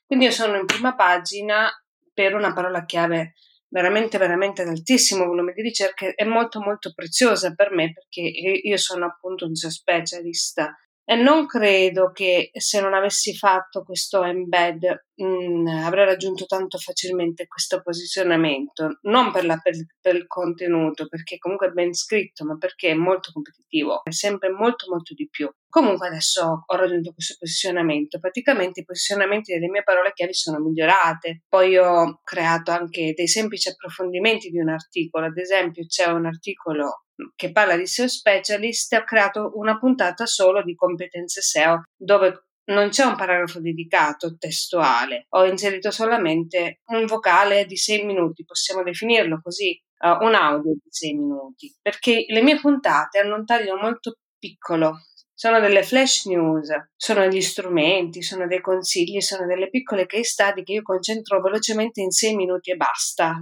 Quindi 0.07 0.26
io 0.26 0.31
sono 0.31 0.57
in 0.57 0.66
prima 0.66 0.95
pagina 0.95 1.69
per 2.14 2.35
una 2.35 2.52
parola 2.52 2.85
chiave 2.85 3.35
veramente, 3.66 4.19
veramente 4.19 4.62
ad 4.62 4.69
altissimo 4.69 5.25
volume 5.25 5.54
di 5.54 5.62
ricerca 5.62 6.12
e 6.14 6.25
molto, 6.25 6.61
molto 6.61 6.92
preziosa 6.95 7.52
per 7.54 7.73
me 7.73 7.92
perché 7.92 8.21
io 8.21 8.76
sono 8.76 9.07
appunto 9.07 9.47
un 9.47 9.54
specialist 9.54 10.61
e 11.04 11.16
non 11.16 11.47
credo 11.47 12.12
che 12.12 12.50
se 12.52 12.81
non 12.81 12.95
avessi 12.95 13.35
fatto 13.37 13.83
questo 13.83 14.23
embed 14.23 15.07
mh, 15.22 15.26
mm, 15.26 15.66
avrei 15.84 16.04
raggiunto 16.04 16.46
tanto 16.46 16.78
facilmente 16.78 17.46
questo 17.46 17.80
posizionamento, 17.82 18.98
non 19.02 19.32
per, 19.32 19.44
la, 19.44 19.58
per, 19.58 19.74
per, 20.00 20.16
il 20.16 20.26
contenuto, 20.26 21.06
perché 21.08 21.38
comunque 21.38 21.68
è 21.68 21.70
ben 21.70 21.94
scritto, 21.94 22.44
ma 22.44 22.56
perché 22.56 22.90
è 22.90 22.94
molto 22.94 23.30
competitivo, 23.32 24.02
è 24.04 24.10
sempre 24.10 24.50
molto 24.50 24.86
molto 24.90 25.14
di 25.14 25.28
più. 25.30 25.50
Comunque 25.68 26.08
adesso 26.08 26.64
ho 26.66 26.76
raggiunto 26.76 27.12
questo 27.12 27.36
posizionamento, 27.38 28.18
praticamente 28.18 28.80
i 28.80 28.84
posizionamenti 28.84 29.52
delle 29.52 29.68
mie 29.68 29.82
parole 29.82 30.12
chiavi 30.12 30.34
sono 30.34 30.58
migliorate, 30.58 31.42
poi 31.48 31.76
ho 31.78 32.20
creato 32.22 32.72
anche 32.72 33.12
dei 33.14 33.28
semplici 33.28 33.68
approfondimenti 33.68 34.50
di 34.50 34.58
un 34.58 34.68
articolo, 34.68 35.26
ad 35.26 35.38
esempio 35.38 35.86
c'è 35.86 36.06
un 36.06 36.26
articolo 36.26 37.04
che 37.36 37.52
parla 37.52 37.76
di 37.76 37.86
SEO 37.86 38.08
specialist, 38.08 38.92
ho 38.94 39.04
creato 39.04 39.52
una 39.54 39.78
puntata 39.78 40.26
solo 40.26 40.62
di 40.62 40.74
competenze 40.74 41.40
SEO 41.40 41.82
dove 41.96 42.46
non 42.66 42.90
c'è 42.90 43.04
un 43.04 43.16
paragrafo 43.16 43.61
dedicato 43.61 44.37
testuale, 44.37 45.26
ho 45.31 45.45
inserito 45.45 45.90
solamente 45.90 46.81
un 46.87 47.07
vocale 47.07 47.64
di 47.66 47.76
6 47.76 48.04
minuti, 48.04 48.45
possiamo 48.45 48.83
definirlo 48.83 49.40
così, 49.42 49.81
uh, 49.99 50.25
un 50.25 50.35
audio 50.35 50.73
di 50.73 50.88
6 50.88 51.14
minuti, 51.14 51.75
perché 51.81 52.25
le 52.28 52.42
mie 52.42 52.61
puntate 52.61 53.19
hanno 53.19 53.37
un 53.37 53.45
taglio 53.45 53.76
molto 53.76 54.19
piccolo, 54.38 54.99
sono 55.35 55.59
delle 55.59 55.83
flash 55.83 56.26
news, 56.26 56.69
sono 56.95 57.26
degli 57.26 57.40
strumenti, 57.40 58.23
sono 58.23 58.47
dei 58.47 58.61
consigli, 58.61 59.21
sono 59.21 59.45
delle 59.45 59.71
piccole 59.71 60.07
case 60.07 60.23
study 60.23 60.62
che 60.62 60.75
io 60.75 60.83
concentro 60.83 61.40
velocemente 61.40 62.00
in 62.00 62.12
sei 62.12 62.37
minuti 62.37 62.71
e 62.71 62.76
basta. 62.76 63.40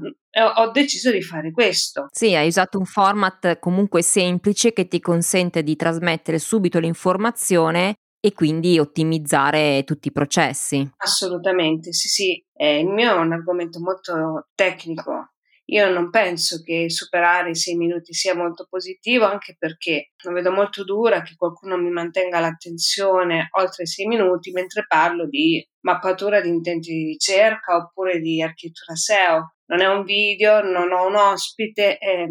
Ho 0.57 0.71
deciso 0.71 1.11
di 1.11 1.21
fare 1.21 1.51
questo. 1.51 2.07
Sì, 2.11 2.35
hai 2.35 2.47
usato 2.47 2.79
un 2.79 2.87
format 2.87 3.59
comunque 3.59 4.01
semplice 4.01 4.73
che 4.73 4.89
ti 4.89 4.99
consente 4.99 5.63
di 5.63 5.77
trasmettere 5.77 6.39
subito 6.39 6.79
l'informazione 6.79 7.97
e 8.21 8.33
quindi 8.33 8.79
ottimizzare 8.79 9.83
tutti 9.85 10.09
i 10.09 10.13
processi. 10.13 10.89
Assolutamente, 10.99 11.93
sì, 11.93 12.09
sì. 12.09 12.45
Eh, 12.53 12.81
il 12.81 12.89
mio 12.89 13.15
è 13.15 13.19
un 13.19 13.33
argomento 13.33 13.81
molto 13.81 14.49
tecnico, 14.55 15.31
io 15.71 15.89
non 15.89 16.11
penso 16.11 16.63
che 16.63 16.91
superare 16.91 17.51
i 17.51 17.55
sei 17.55 17.77
minuti 17.77 18.13
sia 18.13 18.35
molto 18.35 18.67
positivo, 18.69 19.25
anche 19.25 19.55
perché 19.57 20.13
lo 20.25 20.33
vedo 20.33 20.51
molto 20.51 20.83
dura 20.83 21.23
che 21.23 21.35
qualcuno 21.37 21.77
mi 21.77 21.91
mantenga 21.91 22.41
l'attenzione 22.41 23.49
oltre 23.57 23.85
i 23.85 23.87
sei 23.87 24.07
minuti 24.07 24.51
mentre 24.51 24.85
parlo 24.89 25.29
di 25.29 25.65
mappatura 25.83 26.41
di 26.41 26.49
intenti 26.49 26.93
di 26.93 27.05
ricerca 27.05 27.77
oppure 27.77 28.19
di 28.19 28.43
architettura 28.43 28.97
SEO. 28.97 29.55
Non 29.67 29.81
è 29.81 29.87
un 29.87 30.03
video, 30.03 30.61
non 30.61 30.91
ho 30.91 31.07
un 31.07 31.15
ospite 31.15 31.99
e 31.99 32.29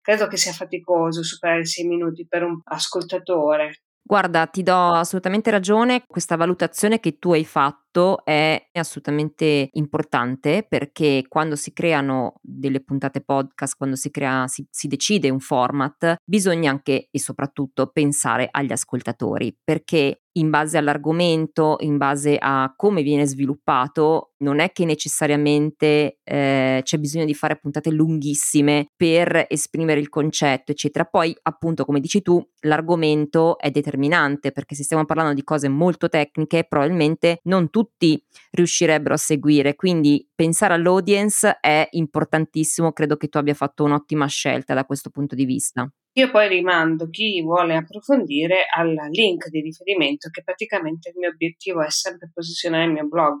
credo 0.00 0.28
che 0.28 0.36
sia 0.36 0.52
faticoso 0.52 1.24
superare 1.24 1.62
i 1.62 1.66
sei 1.66 1.86
minuti 1.86 2.24
per 2.28 2.44
un 2.44 2.60
ascoltatore. 2.62 3.85
Guarda, 4.08 4.46
ti 4.46 4.62
do 4.62 4.92
assolutamente 4.92 5.50
ragione, 5.50 6.04
questa 6.06 6.36
valutazione 6.36 7.00
che 7.00 7.18
tu 7.18 7.32
hai 7.32 7.44
fatto 7.44 8.24
è 8.24 8.68
assolutamente 8.74 9.68
importante 9.72 10.64
perché 10.68 11.24
quando 11.26 11.56
si 11.56 11.72
creano 11.72 12.34
delle 12.40 12.80
puntate 12.84 13.20
podcast, 13.20 13.76
quando 13.76 13.96
si 13.96 14.12
crea, 14.12 14.46
si, 14.46 14.64
si 14.70 14.86
decide 14.86 15.28
un 15.28 15.40
format, 15.40 16.18
bisogna 16.24 16.70
anche 16.70 17.08
e 17.10 17.18
soprattutto 17.18 17.88
pensare 17.88 18.46
agli 18.48 18.70
ascoltatori 18.70 19.56
perché 19.64 20.20
in 20.36 20.50
base 20.50 20.78
all'argomento, 20.78 21.76
in 21.80 21.96
base 21.96 22.36
a 22.38 22.72
come 22.76 23.02
viene 23.02 23.26
sviluppato, 23.26 24.32
non 24.38 24.58
è 24.58 24.70
che 24.72 24.84
necessariamente 24.84 26.18
eh, 26.22 26.80
c'è 26.82 26.98
bisogno 26.98 27.24
di 27.24 27.34
fare 27.34 27.58
puntate 27.58 27.90
lunghissime 27.90 28.88
per 28.96 29.46
esprimere 29.48 30.00
il 30.00 30.08
concetto, 30.08 30.72
eccetera. 30.72 31.04
Poi, 31.04 31.36
appunto, 31.42 31.84
come 31.84 32.00
dici 32.00 32.22
tu, 32.22 32.42
l'argomento 32.60 33.58
è 33.58 33.70
determinante 33.70 34.52
perché 34.52 34.74
se 34.74 34.84
stiamo 34.84 35.04
parlando 35.04 35.32
di 35.32 35.42
cose 35.42 35.68
molto 35.68 36.08
tecniche, 36.08 36.64
probabilmente 36.68 37.40
non 37.44 37.70
tutti 37.70 38.22
riuscirebbero 38.50 39.14
a 39.14 39.18
seguire. 39.18 39.74
Quindi 39.74 40.26
pensare 40.34 40.74
all'audience 40.74 41.58
è 41.60 41.88
importantissimo. 41.92 42.92
Credo 42.92 43.16
che 43.16 43.28
tu 43.28 43.38
abbia 43.38 43.54
fatto 43.54 43.84
un'ottima 43.84 44.26
scelta 44.26 44.74
da 44.74 44.84
questo 44.84 45.10
punto 45.10 45.34
di 45.34 45.44
vista. 45.44 45.90
Io 46.18 46.30
poi 46.30 46.48
rimando 46.48 47.10
chi 47.10 47.42
vuole 47.42 47.76
approfondire 47.76 48.64
al 48.74 48.94
link 49.10 49.48
di 49.48 49.60
riferimento 49.60 50.30
che 50.30 50.42
praticamente 50.42 51.10
il 51.10 51.16
mio 51.18 51.28
obiettivo 51.28 51.82
è 51.82 51.90
sempre 51.90 52.30
posizionare 52.32 52.84
il 52.84 52.92
mio 52.92 53.06
blog, 53.06 53.40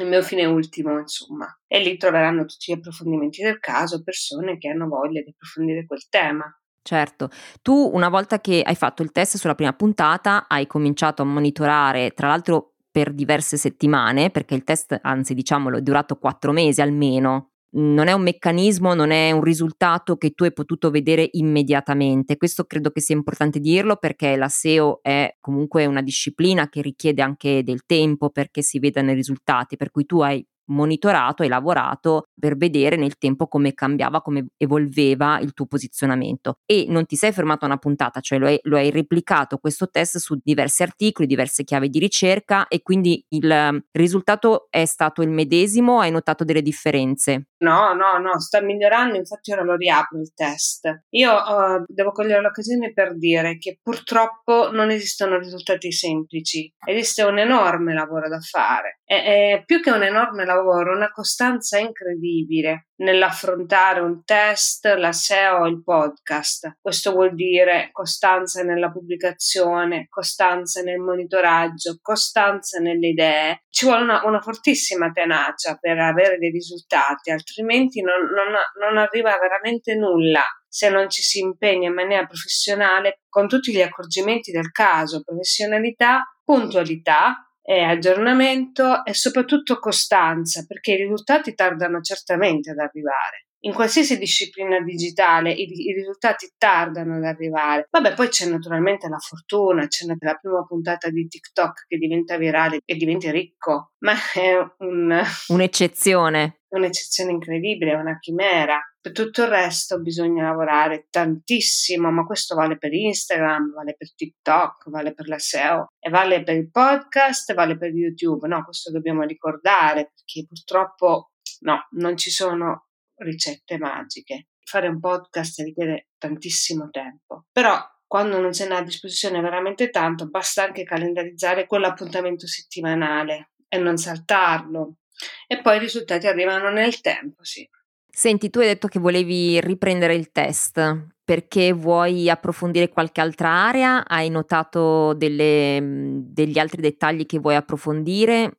il 0.00 0.08
mio 0.08 0.22
fine 0.22 0.44
ultimo, 0.44 0.98
insomma. 0.98 1.46
E 1.68 1.78
lì 1.78 1.96
troveranno 1.96 2.44
tutti 2.44 2.72
gli 2.72 2.74
approfondimenti 2.74 3.42
del 3.42 3.60
caso, 3.60 4.02
persone 4.02 4.58
che 4.58 4.68
hanno 4.68 4.88
voglia 4.88 5.22
di 5.22 5.30
approfondire 5.30 5.86
quel 5.86 6.08
tema. 6.08 6.44
Certo, 6.82 7.30
tu 7.62 7.90
una 7.92 8.08
volta 8.08 8.40
che 8.40 8.60
hai 8.64 8.74
fatto 8.74 9.04
il 9.04 9.12
test 9.12 9.36
sulla 9.36 9.54
prima 9.54 9.72
puntata 9.72 10.46
hai 10.48 10.66
cominciato 10.66 11.22
a 11.22 11.26
monitorare, 11.26 12.10
tra 12.10 12.26
l'altro 12.26 12.74
per 12.90 13.12
diverse 13.12 13.56
settimane, 13.56 14.30
perché 14.30 14.56
il 14.56 14.64
test, 14.64 14.98
anzi 15.00 15.32
diciamolo, 15.32 15.78
è 15.78 15.80
durato 15.80 16.16
quattro 16.16 16.50
mesi 16.50 16.80
almeno, 16.80 17.52
non 17.76 18.08
è 18.08 18.12
un 18.12 18.22
meccanismo, 18.22 18.94
non 18.94 19.10
è 19.10 19.30
un 19.32 19.42
risultato 19.42 20.16
che 20.16 20.30
tu 20.30 20.44
hai 20.44 20.52
potuto 20.52 20.90
vedere 20.90 21.28
immediatamente. 21.32 22.36
Questo 22.36 22.64
credo 22.64 22.90
che 22.90 23.00
sia 23.00 23.14
importante 23.14 23.60
dirlo 23.60 23.96
perché 23.96 24.36
la 24.36 24.48
SEO 24.48 25.00
è 25.02 25.36
comunque 25.40 25.86
una 25.86 26.02
disciplina 26.02 26.68
che 26.68 26.82
richiede 26.82 27.22
anche 27.22 27.62
del 27.62 27.84
tempo 27.86 28.30
perché 28.30 28.62
si 28.62 28.78
vedano 28.78 29.10
i 29.10 29.14
risultati, 29.14 29.76
per 29.76 29.90
cui 29.90 30.06
tu 30.06 30.20
hai 30.20 30.44
monitorato 30.66 31.42
e 31.42 31.48
lavorato 31.48 32.28
per 32.38 32.56
vedere 32.56 32.96
nel 32.96 33.18
tempo 33.18 33.46
come 33.46 33.74
cambiava, 33.74 34.20
come 34.20 34.46
evolveva 34.56 35.38
il 35.40 35.52
tuo 35.52 35.66
posizionamento 35.66 36.58
e 36.64 36.86
non 36.88 37.06
ti 37.06 37.16
sei 37.16 37.32
fermato 37.32 37.64
a 37.64 37.68
una 37.68 37.78
puntata, 37.78 38.20
cioè 38.20 38.38
lo 38.38 38.46
hai, 38.46 38.58
lo 38.62 38.76
hai 38.76 38.90
replicato 38.90 39.58
questo 39.58 39.88
test 39.88 40.18
su 40.18 40.38
diversi 40.42 40.82
articoli, 40.82 41.26
diverse 41.26 41.64
chiavi 41.64 41.88
di 41.88 41.98
ricerca 41.98 42.66
e 42.68 42.82
quindi 42.82 43.24
il 43.28 43.50
ehm, 43.50 43.84
risultato 43.92 44.66
è 44.70 44.84
stato 44.84 45.22
il 45.22 45.30
medesimo, 45.30 46.00
hai 46.00 46.10
notato 46.10 46.44
delle 46.44 46.62
differenze? 46.62 47.48
No, 47.58 47.94
no, 47.94 48.18
no, 48.18 48.38
sta 48.38 48.60
migliorando, 48.60 49.16
infatti 49.16 49.52
ora 49.52 49.62
lo 49.62 49.76
riapro 49.76 50.18
il 50.18 50.32
test. 50.34 51.04
Io 51.10 51.32
uh, 51.32 51.84
devo 51.86 52.12
cogliere 52.12 52.42
l'occasione 52.42 52.92
per 52.92 53.16
dire 53.16 53.56
che 53.58 53.78
purtroppo 53.82 54.70
non 54.70 54.90
esistono 54.90 55.38
risultati 55.38 55.90
semplici, 55.90 56.70
esiste 56.86 57.22
un 57.22 57.38
enorme 57.38 57.94
lavoro 57.94 58.28
da 58.28 58.40
fare, 58.40 59.00
e, 59.04 59.16
e 59.16 59.62
più 59.64 59.80
che 59.80 59.90
un 59.90 60.02
enorme 60.02 60.44
lavoro, 60.44 60.55
una 60.62 61.10
costanza 61.10 61.78
incredibile 61.78 62.88
nell'affrontare 62.96 64.00
un 64.00 64.24
test, 64.24 64.86
la 64.86 65.12
SEO 65.12 65.66
il 65.66 65.82
podcast. 65.82 66.78
Questo 66.80 67.12
vuol 67.12 67.34
dire 67.34 67.90
costanza 67.92 68.62
nella 68.62 68.90
pubblicazione, 68.90 70.06
costanza 70.08 70.82
nel 70.82 70.98
monitoraggio, 70.98 71.98
costanza 72.00 72.78
nelle 72.78 73.08
idee. 73.08 73.64
Ci 73.68 73.84
vuole 73.84 74.02
una, 74.02 74.22
una 74.24 74.40
fortissima 74.40 75.10
tenacia 75.10 75.76
per 75.76 75.98
avere 75.98 76.38
dei 76.38 76.50
risultati, 76.50 77.30
altrimenti 77.30 78.00
non, 78.00 78.22
non, 78.22 78.54
non 78.80 78.98
arriva 78.98 79.36
veramente 79.38 79.94
nulla 79.94 80.44
se 80.68 80.90
non 80.90 81.08
ci 81.08 81.22
si 81.22 81.38
impegna 81.38 81.88
in 81.88 81.94
maniera 81.94 82.26
professionale 82.26 83.20
con 83.30 83.48
tutti 83.48 83.72
gli 83.72 83.80
accorgimenti 83.80 84.50
del 84.50 84.70
caso, 84.72 85.22
professionalità, 85.22 86.22
puntualità, 86.44 87.45
e 87.68 87.82
aggiornamento 87.82 89.04
e 89.04 89.12
soprattutto 89.12 89.80
costanza, 89.80 90.64
perché 90.64 90.92
i 90.92 90.98
risultati 90.98 91.52
tardano 91.52 92.00
certamente 92.00 92.70
ad 92.70 92.78
arrivare. 92.78 93.46
In 93.64 93.72
qualsiasi 93.72 94.18
disciplina 94.18 94.80
digitale 94.80 95.50
i, 95.50 95.64
i, 95.64 95.92
risultati 95.92 96.52
tardano 96.56 97.16
ad 97.16 97.24
arrivare. 97.24 97.88
Vabbè, 97.90 98.14
poi 98.14 98.28
c'è 98.28 98.46
naturalmente 98.46 99.08
la 99.08 99.18
fortuna, 99.18 99.88
c'è 99.88 100.04
la 100.06 100.34
prima 100.34 100.64
puntata 100.64 101.10
di 101.10 101.26
TikTok 101.26 101.86
che 101.88 101.96
diventa 101.96 102.36
virale 102.36 102.78
e 102.84 102.94
diventi 102.94 103.28
ricco, 103.32 103.94
ma 103.98 104.12
è 104.32 104.54
un, 104.84 105.20
un'eccezione. 105.48 106.55
Un'eccezione 106.76 107.30
incredibile, 107.30 107.94
una 107.94 108.18
chimera. 108.18 108.80
Per 109.00 109.12
tutto 109.12 109.42
il 109.42 109.48
resto 109.48 110.00
bisogna 110.00 110.44
lavorare 110.44 111.06
tantissimo, 111.10 112.10
ma 112.10 112.24
questo 112.24 112.54
vale 112.54 112.76
per 112.76 112.92
Instagram, 112.92 113.72
vale 113.72 113.94
per 113.96 114.14
TikTok, 114.14 114.90
vale 114.90 115.14
per 115.14 115.28
la 115.28 115.38
SEO 115.38 115.92
e 115.98 116.10
vale 116.10 116.42
per 116.42 116.56
il 116.56 116.70
podcast, 116.70 117.54
vale 117.54 117.78
per 117.78 117.92
YouTube. 117.92 118.46
No, 118.48 118.64
questo 118.64 118.90
dobbiamo 118.90 119.22
ricordare 119.22 120.12
perché 120.14 120.46
purtroppo 120.46 121.30
no, 121.60 121.86
non 121.92 122.16
ci 122.16 122.30
sono 122.30 122.88
ricette 123.16 123.78
magiche. 123.78 124.48
Fare 124.62 124.88
un 124.88 124.98
podcast 124.98 125.60
richiede 125.60 126.08
tantissimo 126.18 126.90
tempo, 126.90 127.44
però 127.52 127.78
quando 128.06 128.40
non 128.40 128.52
ce 128.52 128.68
n'è 128.68 128.74
a 128.74 128.82
disposizione 128.82 129.40
veramente 129.40 129.90
tanto, 129.90 130.28
basta 130.28 130.62
anche 130.62 130.84
calendarizzare 130.84 131.66
quell'appuntamento 131.66 132.46
settimanale 132.46 133.50
e 133.68 133.78
non 133.78 133.96
saltarlo. 133.96 134.98
E 135.46 135.60
poi 135.60 135.76
i 135.76 135.80
risultati 135.80 136.26
arrivano 136.26 136.70
nel 136.70 137.00
tempo, 137.00 137.42
sì. 137.44 137.68
Senti, 138.10 138.48
tu 138.50 138.60
hai 138.60 138.66
detto 138.66 138.88
che 138.88 138.98
volevi 138.98 139.60
riprendere 139.60 140.14
il 140.14 140.30
test 140.32 141.08
perché 141.22 141.72
vuoi 141.72 142.30
approfondire 142.30 142.88
qualche 142.88 143.20
altra 143.20 143.50
area? 143.50 144.06
Hai 144.06 144.30
notato 144.30 145.12
delle, 145.14 145.80
mhmm, 145.80 146.20
degli 146.32 146.58
altri 146.58 146.80
dettagli 146.80 147.26
che 147.26 147.38
vuoi 147.38 147.56
approfondire? 147.56 148.58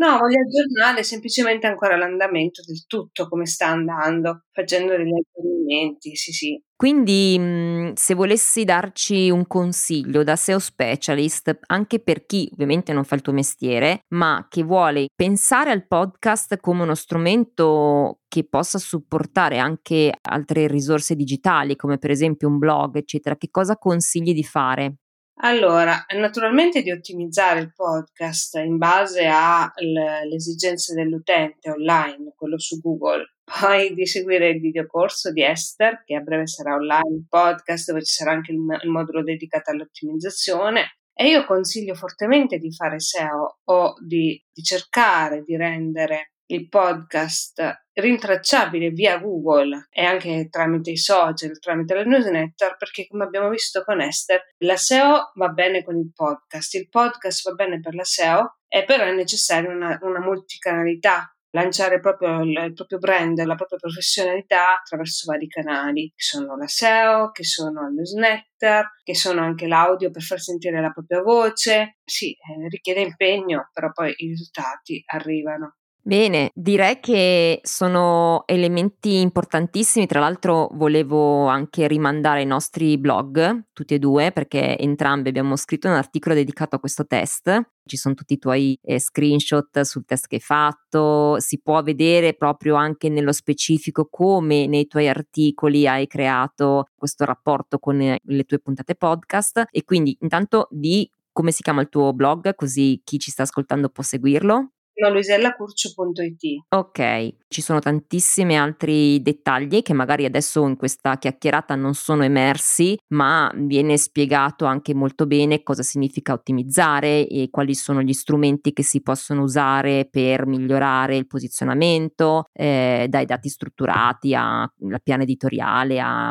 No, 0.00 0.16
voglio 0.18 0.38
aggiornare 0.42 1.02
semplicemente 1.02 1.66
ancora 1.66 1.96
l'andamento 1.96 2.62
del 2.64 2.86
tutto, 2.86 3.26
come 3.28 3.46
sta 3.46 3.66
andando, 3.66 4.44
facendo 4.52 4.96
degli 4.96 5.10
aggiornamenti, 5.12 6.14
sì, 6.14 6.30
sì. 6.30 6.62
Quindi, 6.76 7.36
mhmm, 7.36 7.94
se 7.94 8.14
volessi 8.14 8.62
darci 8.62 9.28
un 9.30 9.44
consiglio 9.48 10.22
da 10.22 10.36
SEO 10.36 10.60
specialist, 10.60 11.58
anche 11.66 11.98
per 11.98 12.26
chi 12.26 12.48
ovviamente 12.52 12.92
non 12.92 13.02
fa 13.02 13.16
il 13.16 13.22
tuo 13.22 13.32
mestiere, 13.32 14.02
ma 14.14 14.46
che 14.48 14.62
vuole 14.62 15.06
pensare 15.16 15.72
al 15.72 15.84
podcast 15.88 16.58
come 16.60 16.82
uno 16.82 16.94
strumento 16.94 18.20
che 18.28 18.44
possa 18.48 18.78
supportare 18.78 19.58
anche 19.58 20.12
altre 20.28 20.68
risorse 20.68 21.16
digitali, 21.16 21.74
come 21.74 21.98
per 21.98 22.12
esempio 22.12 22.46
un 22.46 22.58
blog, 22.58 22.94
eccetera, 22.98 23.36
che 23.36 23.48
cosa 23.50 23.76
consigli 23.76 24.32
di 24.32 24.44
fare? 24.44 24.98
Allora, 25.40 26.04
naturalmente 26.16 26.82
di 26.82 26.90
ottimizzare 26.90 27.60
il 27.60 27.72
podcast 27.72 28.56
in 28.56 28.76
base 28.76 29.24
alle 29.24 30.34
esigenze 30.34 30.94
dell'utente 30.94 31.70
online, 31.70 32.32
quello 32.34 32.58
su 32.58 32.80
Google, 32.80 33.34
poi 33.60 33.94
di 33.94 34.04
seguire 34.04 34.48
il 34.48 34.60
videocorso 34.60 35.30
di 35.30 35.44
Esther, 35.44 36.02
che 36.04 36.16
a 36.16 36.20
breve 36.20 36.48
sarà 36.48 36.74
online, 36.74 37.18
il 37.18 37.26
podcast 37.28 37.88
dove 37.90 38.02
ci 38.02 38.14
sarà 38.14 38.32
anche 38.32 38.50
il, 38.50 38.58
il 38.82 38.90
modulo 38.90 39.22
dedicato 39.22 39.70
all'ottimizzazione. 39.70 40.96
E 41.14 41.28
io 41.28 41.44
consiglio 41.46 41.94
fortemente 41.94 42.58
di 42.58 42.72
fare 42.72 42.98
SEO 42.98 43.58
o 43.64 43.94
di, 44.04 44.40
di 44.52 44.62
cercare 44.62 45.42
di 45.42 45.56
rendere 45.56 46.32
il 46.50 46.68
podcast 46.68 47.62
rintracciabile 47.92 48.90
via 48.90 49.18
Google 49.18 49.88
e 49.90 50.04
anche 50.04 50.48
tramite 50.48 50.90
i 50.90 50.96
social, 50.96 51.58
tramite 51.58 51.94
la 51.94 52.04
newsletter, 52.04 52.76
perché 52.76 53.06
come 53.06 53.24
abbiamo 53.24 53.48
visto 53.48 53.82
con 53.82 54.00
Esther, 54.00 54.40
la 54.58 54.76
SEO 54.76 55.32
va 55.34 55.48
bene 55.48 55.82
con 55.82 55.96
il 55.96 56.12
podcast, 56.14 56.74
il 56.74 56.88
podcast 56.88 57.48
va 57.48 57.54
bene 57.54 57.80
per 57.80 57.94
la 57.94 58.04
SEO, 58.04 58.58
e 58.68 58.84
però 58.84 59.04
è 59.04 59.12
necessaria 59.12 59.70
una, 59.70 59.98
una 60.02 60.20
multicanalità, 60.20 61.34
lanciare 61.50 62.00
proprio 62.00 62.40
il, 62.42 62.50
il, 62.50 62.72
proprio 62.72 62.98
brand, 62.98 63.42
la 63.42 63.54
propria 63.54 63.78
professionalità 63.78 64.78
attraverso 64.78 65.30
vari 65.30 65.48
canali, 65.48 66.12
che 66.14 66.22
sono 66.22 66.56
la 66.56 66.68
SEO, 66.68 67.30
che 67.30 67.44
sono 67.44 67.88
il 67.88 67.94
newsletter, 67.94 68.86
che 69.02 69.14
sono 69.14 69.42
anche 69.42 69.66
l'audio 69.66 70.10
per 70.10 70.22
far 70.22 70.40
sentire 70.40 70.80
la 70.80 70.90
propria 70.90 71.20
voce. 71.20 71.98
Sì, 72.04 72.30
eh, 72.32 72.68
richiede 72.68 73.00
impegno, 73.00 73.70
però 73.72 73.90
poi 73.92 74.14
i 74.16 74.28
risultati 74.28 75.02
arrivano. 75.06 75.78
Bene, 76.00 76.52
direi 76.54 77.00
che 77.00 77.60
sono 77.64 78.44
elementi 78.46 79.20
importantissimi, 79.20 80.06
tra 80.06 80.20
l'altro 80.20 80.70
volevo 80.72 81.48
anche 81.48 81.86
rimandare 81.86 82.40
i 82.40 82.46
nostri 82.46 82.96
blog, 82.96 83.64
tutti 83.74 83.92
e 83.92 83.98
due, 83.98 84.32
perché 84.32 84.78
entrambi 84.78 85.28
abbiamo 85.28 85.54
scritto 85.56 85.86
un 85.86 85.92
articolo 85.94 86.34
dedicato 86.34 86.76
a 86.76 86.80
questo 86.80 87.04
test, 87.06 87.72
ci 87.84 87.98
sono 87.98 88.14
tutti 88.14 88.32
i 88.32 88.38
tuoi 88.38 88.78
eh, 88.80 88.98
screenshot 88.98 89.82
sul 89.82 90.06
test 90.06 90.28
che 90.28 90.36
hai 90.36 90.40
fatto, 90.40 91.38
si 91.40 91.60
può 91.60 91.82
vedere 91.82 92.32
proprio 92.32 92.76
anche 92.76 93.10
nello 93.10 93.32
specifico 93.32 94.08
come 94.10 94.66
nei 94.66 94.86
tuoi 94.86 95.08
articoli 95.08 95.86
hai 95.86 96.06
creato 96.06 96.86
questo 96.96 97.26
rapporto 97.26 97.78
con 97.78 98.00
eh, 98.00 98.18
le 98.22 98.44
tue 98.44 98.60
puntate 98.60 98.94
podcast. 98.94 99.66
E 99.70 99.84
quindi 99.84 100.16
intanto 100.20 100.68
di 100.70 101.10
come 101.32 101.50
si 101.50 101.62
chiama 101.62 101.82
il 101.82 101.88
tuo 101.90 102.14
blog 102.14 102.54
così 102.54 103.00
chi 103.04 103.18
ci 103.18 103.30
sta 103.30 103.42
ascoltando 103.42 103.90
può 103.90 104.02
seguirlo 104.02 104.70
luisellacurcio.it. 105.06 106.64
Ok, 106.70 107.34
ci 107.46 107.62
sono 107.62 107.78
tantissimi 107.78 108.58
altri 108.58 109.22
dettagli 109.22 109.82
che 109.82 109.92
magari 109.92 110.24
adesso 110.24 110.66
in 110.66 110.76
questa 110.76 111.16
chiacchierata 111.16 111.76
non 111.76 111.94
sono 111.94 112.24
emersi, 112.24 112.98
ma 113.08 113.50
viene 113.54 113.96
spiegato 113.96 114.64
anche 114.64 114.94
molto 114.94 115.26
bene 115.26 115.62
cosa 115.62 115.82
significa 115.82 116.32
ottimizzare 116.32 117.26
e 117.28 117.48
quali 117.50 117.74
sono 117.74 118.02
gli 118.02 118.12
strumenti 118.12 118.72
che 118.72 118.82
si 118.82 119.00
possono 119.00 119.42
usare 119.42 120.08
per 120.10 120.46
migliorare 120.46 121.16
il 121.16 121.26
posizionamento, 121.26 122.46
eh, 122.52 123.06
dai 123.08 123.24
dati 123.24 123.48
strutturati 123.48 124.34
alla 124.34 124.98
piana 125.02 125.22
editoriale 125.22 126.00
a 126.00 126.30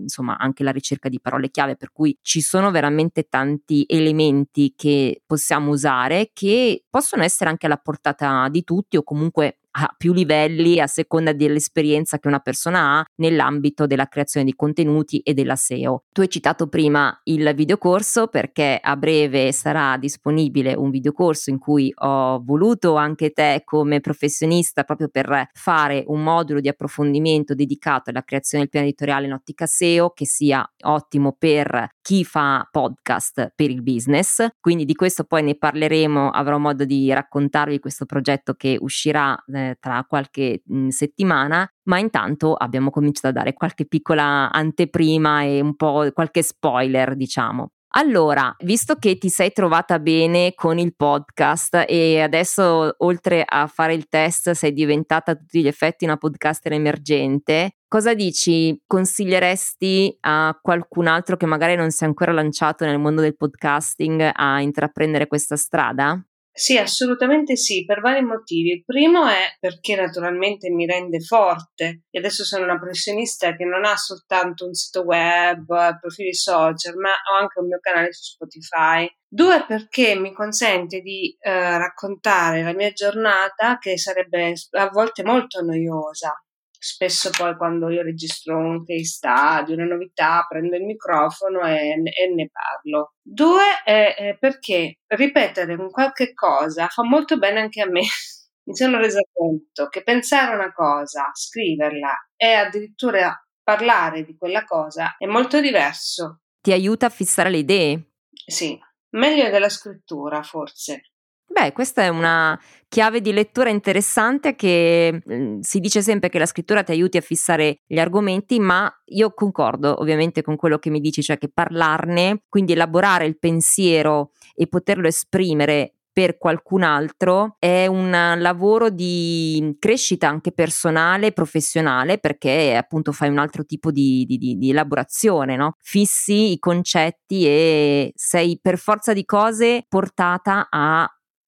insomma 0.00 0.38
anche 0.38 0.62
la 0.62 0.70
ricerca 0.70 1.08
di 1.08 1.20
parole 1.20 1.50
chiave, 1.50 1.76
per 1.76 1.92
cui 1.92 2.16
ci 2.22 2.40
sono 2.40 2.70
veramente 2.70 3.24
tanti 3.28 3.84
elementi 3.86 4.72
che 4.74 5.22
possiamo 5.26 5.70
usare 5.70 6.30
che 6.32 6.84
possono 6.88 7.22
essere 7.22 7.50
anche 7.50 7.66
alla 7.66 7.76
portata 7.76 8.05
portata 8.06 8.48
di 8.48 8.62
tutti 8.62 8.96
o 8.96 9.02
comunque 9.02 9.58
a 9.78 9.94
più 9.94 10.14
livelli 10.14 10.80
a 10.80 10.86
seconda 10.86 11.34
dell'esperienza 11.34 12.18
che 12.18 12.28
una 12.28 12.38
persona 12.38 12.98
ha 12.98 13.04
nell'ambito 13.16 13.86
della 13.86 14.06
creazione 14.06 14.46
di 14.46 14.54
contenuti 14.54 15.18
e 15.18 15.34
della 15.34 15.54
SEO. 15.54 16.04
Tu 16.12 16.22
hai 16.22 16.30
citato 16.30 16.66
prima 16.68 17.20
il 17.24 17.52
videocorso 17.54 18.28
perché 18.28 18.78
a 18.80 18.96
breve 18.96 19.52
sarà 19.52 19.98
disponibile 19.98 20.72
un 20.72 20.88
videocorso 20.88 21.50
in 21.50 21.58
cui 21.58 21.92
ho 21.94 22.42
voluto 22.42 22.96
anche 22.96 23.32
te 23.32 23.62
come 23.66 24.00
professionista 24.00 24.82
proprio 24.82 25.08
per 25.08 25.50
fare 25.52 26.04
un 26.06 26.22
modulo 26.22 26.60
di 26.60 26.68
approfondimento 26.68 27.54
dedicato 27.54 28.08
alla 28.08 28.22
creazione 28.22 28.62
del 28.62 28.72
piano 28.72 28.86
editoriale 28.86 29.26
in 29.26 29.34
ottica 29.34 29.66
SEO 29.66 30.10
che 30.10 30.24
sia 30.24 30.66
ottimo 30.84 31.36
per 31.38 31.95
chi 32.06 32.22
fa 32.22 32.68
podcast 32.70 33.50
per 33.56 33.68
il 33.68 33.82
business. 33.82 34.46
Quindi 34.60 34.84
di 34.84 34.94
questo 34.94 35.24
poi 35.24 35.42
ne 35.42 35.56
parleremo, 35.56 36.30
avrò 36.30 36.56
modo 36.56 36.84
di 36.84 37.12
raccontarvi 37.12 37.80
questo 37.80 38.04
progetto 38.04 38.54
che 38.54 38.78
uscirà 38.80 39.36
eh, 39.52 39.76
tra 39.80 40.04
qualche 40.08 40.62
mh, 40.64 40.86
settimana, 40.90 41.68
ma 41.88 41.98
intanto 41.98 42.54
abbiamo 42.54 42.90
cominciato 42.90 43.26
a 43.26 43.32
dare 43.32 43.54
qualche 43.54 43.86
piccola 43.86 44.52
anteprima 44.52 45.42
e 45.42 45.60
un 45.60 45.74
po' 45.74 46.08
qualche 46.12 46.44
spoiler, 46.44 47.16
diciamo. 47.16 47.72
Allora, 47.98 48.54
visto 48.60 48.96
che 48.96 49.16
ti 49.16 49.30
sei 49.30 49.52
trovata 49.52 49.98
bene 49.98 50.52
con 50.54 50.78
il 50.78 50.94
podcast 50.94 51.86
e 51.88 52.20
adesso 52.20 52.94
oltre 52.98 53.42
a 53.44 53.66
fare 53.68 53.94
il 53.94 54.06
test 54.08 54.50
sei 54.50 54.72
diventata 54.72 55.32
a 55.32 55.34
tutti 55.34 55.62
gli 55.62 55.66
effetti 55.66 56.04
una 56.04 56.18
podcaster 56.18 56.72
emergente, 56.72 57.75
cosa 57.96 58.12
dici? 58.12 58.78
Consiglieresti 58.86 60.18
a 60.20 60.58
qualcun 60.60 61.06
altro 61.06 61.38
che 61.38 61.46
magari 61.46 61.76
non 61.76 61.90
si 61.90 62.04
è 62.04 62.06
ancora 62.06 62.30
lanciato 62.30 62.84
nel 62.84 62.98
mondo 62.98 63.22
del 63.22 63.34
podcasting 63.34 64.32
a 64.34 64.60
intraprendere 64.60 65.26
questa 65.26 65.56
strada? 65.56 66.22
Sì, 66.52 66.76
assolutamente 66.76 67.56
sì, 67.56 67.86
per 67.86 68.02
vari 68.02 68.22
motivi. 68.22 68.72
Il 68.72 68.84
primo 68.84 69.26
è 69.26 69.56
perché 69.58 69.96
naturalmente 69.96 70.68
mi 70.68 70.84
rende 70.84 71.20
forte 71.20 72.02
e 72.10 72.18
adesso 72.18 72.44
sono 72.44 72.64
una 72.64 72.78
professionista 72.78 73.56
che 73.56 73.64
non 73.64 73.86
ha 73.86 73.96
soltanto 73.96 74.66
un 74.66 74.74
sito 74.74 75.00
web, 75.00 75.64
profili 75.98 76.34
social, 76.34 76.96
ma 76.96 77.08
ho 77.08 77.40
anche 77.40 77.60
un 77.60 77.66
mio 77.66 77.78
canale 77.80 78.12
su 78.12 78.24
Spotify. 78.24 79.08
Due, 79.26 79.64
perché 79.66 80.14
mi 80.16 80.34
consente 80.34 81.00
di 81.00 81.34
eh, 81.40 81.78
raccontare 81.78 82.62
la 82.62 82.74
mia 82.74 82.92
giornata 82.92 83.78
che 83.78 83.96
sarebbe 83.96 84.52
a 84.72 84.90
volte 84.90 85.22
molto 85.22 85.62
noiosa 85.62 86.34
spesso 86.78 87.30
poi 87.30 87.56
quando 87.56 87.88
io 87.88 88.02
registro 88.02 88.56
un 88.56 88.84
case 88.84 89.04
study, 89.04 89.72
una 89.72 89.84
novità, 89.84 90.44
prendo 90.48 90.76
il 90.76 90.84
microfono 90.84 91.66
e, 91.66 91.90
e 91.92 92.34
ne 92.34 92.50
parlo. 92.50 93.14
Due, 93.22 93.82
è, 93.84 94.36
perché 94.38 95.00
ripetere 95.06 95.74
un 95.74 95.90
qualche 95.90 96.32
cosa 96.34 96.88
fa 96.88 97.02
molto 97.04 97.38
bene 97.38 97.60
anche 97.60 97.82
a 97.82 97.88
me. 97.88 98.02
Mi 98.66 98.74
sono 98.74 98.98
resa 98.98 99.20
conto 99.32 99.86
che 99.88 100.02
pensare 100.02 100.52
una 100.54 100.72
cosa, 100.72 101.30
scriverla 101.32 102.30
e 102.34 102.52
addirittura 102.52 103.40
parlare 103.62 104.24
di 104.24 104.36
quella 104.36 104.64
cosa 104.64 105.16
è 105.18 105.26
molto 105.26 105.60
diverso. 105.60 106.40
Ti 106.60 106.72
aiuta 106.72 107.06
a 107.06 107.10
fissare 107.10 107.50
le 107.50 107.58
idee? 107.58 108.10
Sì, 108.44 108.76
meglio 109.10 109.50
della 109.50 109.68
scrittura 109.68 110.42
forse. 110.42 111.12
Beh, 111.48 111.72
questa 111.72 112.02
è 112.02 112.08
una 112.08 112.58
chiave 112.88 113.20
di 113.20 113.32
lettura 113.32 113.70
interessante 113.70 114.54
che 114.54 115.22
mh, 115.24 115.60
si 115.60 115.80
dice 115.80 116.02
sempre 116.02 116.28
che 116.28 116.38
la 116.38 116.46
scrittura 116.46 116.82
ti 116.82 116.90
aiuti 116.92 117.16
a 117.16 117.22
fissare 117.22 117.80
gli 117.86 117.98
argomenti, 117.98 118.58
ma 118.58 118.92
io 119.06 119.32
concordo 119.32 120.00
ovviamente 120.00 120.42
con 120.42 120.56
quello 120.56 120.78
che 120.78 120.90
mi 120.90 121.00
dici, 121.00 121.22
cioè 121.22 121.38
che 121.38 121.48
parlarne, 121.52 122.42
quindi 122.48 122.72
elaborare 122.72 123.26
il 123.26 123.38
pensiero 123.38 124.32
e 124.54 124.66
poterlo 124.66 125.06
esprimere 125.08 125.92
per 126.16 126.38
qualcun 126.38 126.82
altro 126.82 127.56
è 127.58 127.86
un 127.86 128.10
lavoro 128.38 128.88
di 128.88 129.76
crescita 129.78 130.28
anche 130.28 130.50
personale 130.50 131.26
e 131.26 131.32
professionale 131.32 132.16
perché 132.16 132.74
appunto 132.74 133.12
fai 133.12 133.28
un 133.28 133.36
altro 133.36 133.66
tipo 133.66 133.90
di, 133.90 134.24
di, 134.26 134.56
di 134.56 134.70
elaborazione, 134.70 135.56
no? 135.56 135.74
fissi 135.78 136.52
i 136.52 136.58
concetti 136.58 137.46
e 137.46 138.12
sei 138.14 138.58
per 138.62 138.78
forza 138.78 139.12
di 139.12 139.26
cose 139.26 139.84
portata 139.86 140.68
a 140.70 141.06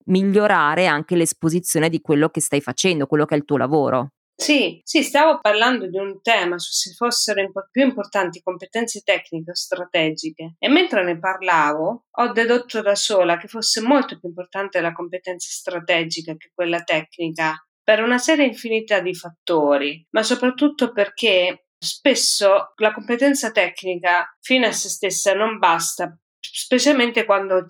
migliorare 0.09 0.87
anche 0.87 1.17
l'esposizione 1.17 1.89
di 1.89 2.01
quello 2.01 2.29
che 2.29 2.41
stai 2.41 2.61
facendo, 2.61 3.07
quello 3.07 3.25
che 3.25 3.35
è 3.35 3.39
il 3.39 3.45
tuo 3.45 3.57
lavoro. 3.57 4.11
Sì, 4.41 4.81
sì, 4.85 5.03
stavo 5.03 5.41
parlando 5.41 5.89
di 5.89 5.99
un 5.99 6.23
tema 6.23 6.59
su 6.59 6.71
se 6.71 6.93
fossero 6.95 7.41
impo- 7.41 7.67
più 7.73 7.83
importanti 7.83 8.41
competenze 8.41 9.01
tecniche 9.01 9.51
o 9.51 9.55
strategiche 9.55 10.55
e 10.59 10.69
mentre 10.69 11.03
ne 11.03 11.19
parlavo 11.19 12.05
ho 12.09 12.33
dedotto 12.33 12.81
da 12.81 12.95
sola 12.95 13.37
che 13.37 13.49
fosse 13.49 13.81
molto 13.81 14.17
più 14.17 14.29
importante 14.29 14.81
la 14.81 14.93
competenza 14.93 15.49
strategica 15.51 16.37
che 16.37 16.53
quella 16.55 16.85
tecnica 16.85 17.57
per 17.83 18.01
una 18.01 18.19
serie 18.19 18.47
infinita 18.47 19.01
di 19.01 19.13
fattori, 19.13 20.07
ma 20.11 20.23
soprattutto 20.23 20.93
perché 20.93 21.67
spesso 21.77 22.75
la 22.77 22.93
competenza 22.93 23.51
tecnica 23.51 24.37
fino 24.41 24.67
a 24.67 24.73
se 24.73 24.89
stessa 24.89 25.35
non 25.35 25.59
basta, 25.59 26.17
specialmente 26.39 27.25
quando 27.25 27.65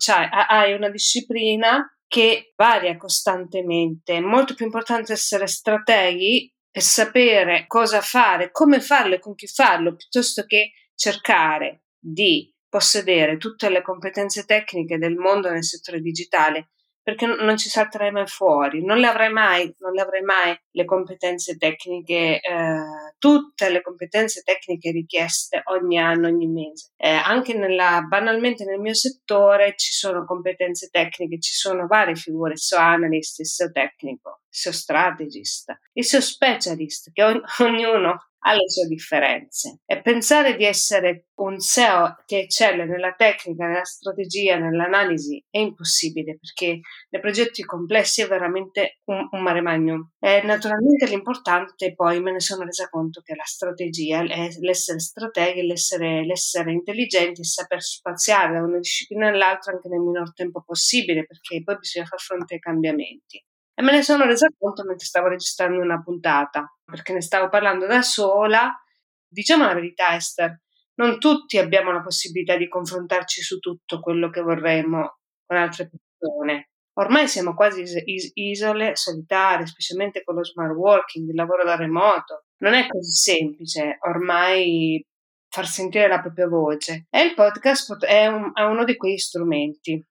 hai 0.47 0.73
una 0.73 0.89
disciplina 0.89 1.83
che 2.09 2.53
varia 2.57 2.97
costantemente. 2.97 4.15
È 4.15 4.19
molto 4.19 4.55
più 4.55 4.65
importante 4.65 5.13
essere 5.13 5.47
strateghi 5.47 6.51
e 6.71 6.81
sapere 6.81 7.65
cosa 7.67 8.01
fare, 8.01 8.51
come 8.51 8.81
farlo 8.81 9.15
e 9.15 9.19
con 9.19 9.35
chi 9.35 9.47
farlo, 9.47 9.95
piuttosto 9.95 10.43
che 10.45 10.71
cercare 10.95 11.83
di 11.97 12.53
possedere 12.67 13.37
tutte 13.37 13.69
le 13.69 13.81
competenze 13.81 14.43
tecniche 14.45 14.97
del 14.97 15.15
mondo 15.15 15.49
nel 15.49 15.63
settore 15.63 16.01
digitale 16.01 16.71
perché 17.09 17.25
non 17.25 17.57
ci 17.57 17.69
salterai 17.69 18.11
mai 18.11 18.27
fuori, 18.27 18.85
non 18.85 18.99
le 18.99 19.07
avrai 19.07 19.31
mai, 19.31 19.73
non 19.79 19.93
le 19.93 20.01
avrai 20.01 20.21
mai 20.21 20.55
le 20.71 20.85
competenze 20.85 21.57
tecniche, 21.57 22.39
eh, 22.39 23.13
tutte 23.17 23.69
le 23.71 23.81
competenze 23.81 24.43
tecniche 24.43 24.91
richieste 24.91 25.63
ogni 25.65 25.97
anno, 25.97 26.27
ogni 26.27 26.45
mese. 26.45 26.91
Eh, 26.97 27.09
anche 27.09 27.55
nella, 27.55 28.01
banalmente 28.07 28.63
nel 28.63 28.79
mio 28.79 28.93
settore 28.93 29.73
ci 29.75 29.91
sono 29.91 30.23
competenze 30.23 30.89
tecniche, 30.89 31.39
ci 31.39 31.53
sono 31.53 31.87
varie 31.87 32.15
figure, 32.15 32.55
SEO 32.55 32.77
analyst, 32.77 33.41
SEO 33.41 33.71
tecnico, 33.71 34.38
SEO 34.49 34.71
strategist, 34.71 35.73
il 35.93 36.05
SEO 36.05 36.21
specialist, 36.21 37.11
che 37.11 37.23
ogn- 37.23 37.43
ognuno 37.59 38.17
ha 38.41 38.53
le 38.53 38.69
sue 38.69 38.87
differenze. 38.87 39.79
E 39.85 40.01
pensare 40.01 40.55
di 40.55 40.63
essere 40.63 41.27
un 41.35 41.59
SEO 41.59 42.15
che 42.25 42.39
eccelle 42.39 42.85
nella 42.85 43.13
tecnica, 43.13 43.65
nella 43.65 43.83
strategia, 43.83 44.57
nell'analisi 44.57 45.43
è 45.49 45.59
impossibile 45.59 46.37
perché 46.37 46.79
nei 47.09 47.21
progetti 47.21 47.63
complessi 47.63 48.21
è 48.21 48.27
veramente 48.27 48.99
un, 49.05 49.27
un 49.31 49.41
mare 49.41 49.61
magnum. 49.61 50.11
E 50.19 50.41
naturalmente 50.43 51.07
l'importante 51.07 51.93
poi 51.93 52.21
me 52.21 52.31
ne 52.31 52.39
sono 52.39 52.63
resa 52.63 52.87
conto 52.89 53.21
che 53.21 53.35
la 53.35 53.45
strategia 53.45 54.23
l'essere 54.23 54.99
strateghi, 54.99 55.65
l'essere, 55.65 56.25
l'essere 56.25 56.71
intelligenti 56.71 57.43
saper 57.43 57.81
spaziare 57.81 58.53
da 58.53 58.63
una 58.63 58.79
disciplina 58.79 59.29
all'altra 59.29 59.73
anche 59.73 59.87
nel 59.89 59.99
minor 59.99 60.33
tempo 60.33 60.61
possibile 60.61 61.25
perché 61.25 61.61
poi 61.63 61.77
bisogna 61.77 62.05
far 62.05 62.19
fronte 62.19 62.55
ai 62.55 62.59
cambiamenti. 62.59 63.43
E 63.79 63.81
me 63.81 63.93
ne 63.93 64.03
sono 64.03 64.25
resa 64.25 64.49
conto 64.57 64.83
mentre 64.83 65.05
stavo 65.05 65.29
registrando 65.29 65.79
una 65.79 66.01
puntata, 66.03 66.75
perché 66.83 67.13
ne 67.13 67.21
stavo 67.21 67.47
parlando 67.47 67.85
da 67.85 68.01
sola. 68.01 68.77
Diciamo 69.25 69.63
la 69.63 69.73
verità, 69.73 70.13
Esther, 70.15 70.63
non 70.95 71.17
tutti 71.17 71.57
abbiamo 71.57 71.93
la 71.93 72.01
possibilità 72.01 72.57
di 72.57 72.67
confrontarci 72.67 73.41
su 73.41 73.59
tutto 73.59 74.01
quello 74.01 74.29
che 74.29 74.41
vorremmo 74.41 75.19
con 75.45 75.55
altre 75.55 75.89
persone. 75.89 76.71
Ormai 76.95 77.29
siamo 77.29 77.53
quasi 77.53 77.83
is- 78.03 78.31
isole 78.33 78.97
solitarie, 78.97 79.65
specialmente 79.65 80.25
con 80.25 80.35
lo 80.35 80.43
smart 80.43 80.75
working, 80.75 81.29
il 81.29 81.35
lavoro 81.35 81.63
da 81.63 81.77
remoto. 81.77 82.47
Non 82.57 82.73
è 82.73 82.85
così 82.85 83.11
semplice 83.11 83.97
ormai 84.01 85.01
far 85.47 85.65
sentire 85.65 86.09
la 86.09 86.19
propria 86.19 86.49
voce 86.49 87.07
e 87.09 87.21
il 87.21 87.33
podcast 87.33 88.03
è, 88.03 88.27
un, 88.27 88.51
è 88.53 88.63
uno 88.63 88.83
di 88.83 88.97
quegli 88.97 89.17
strumenti. 89.17 90.05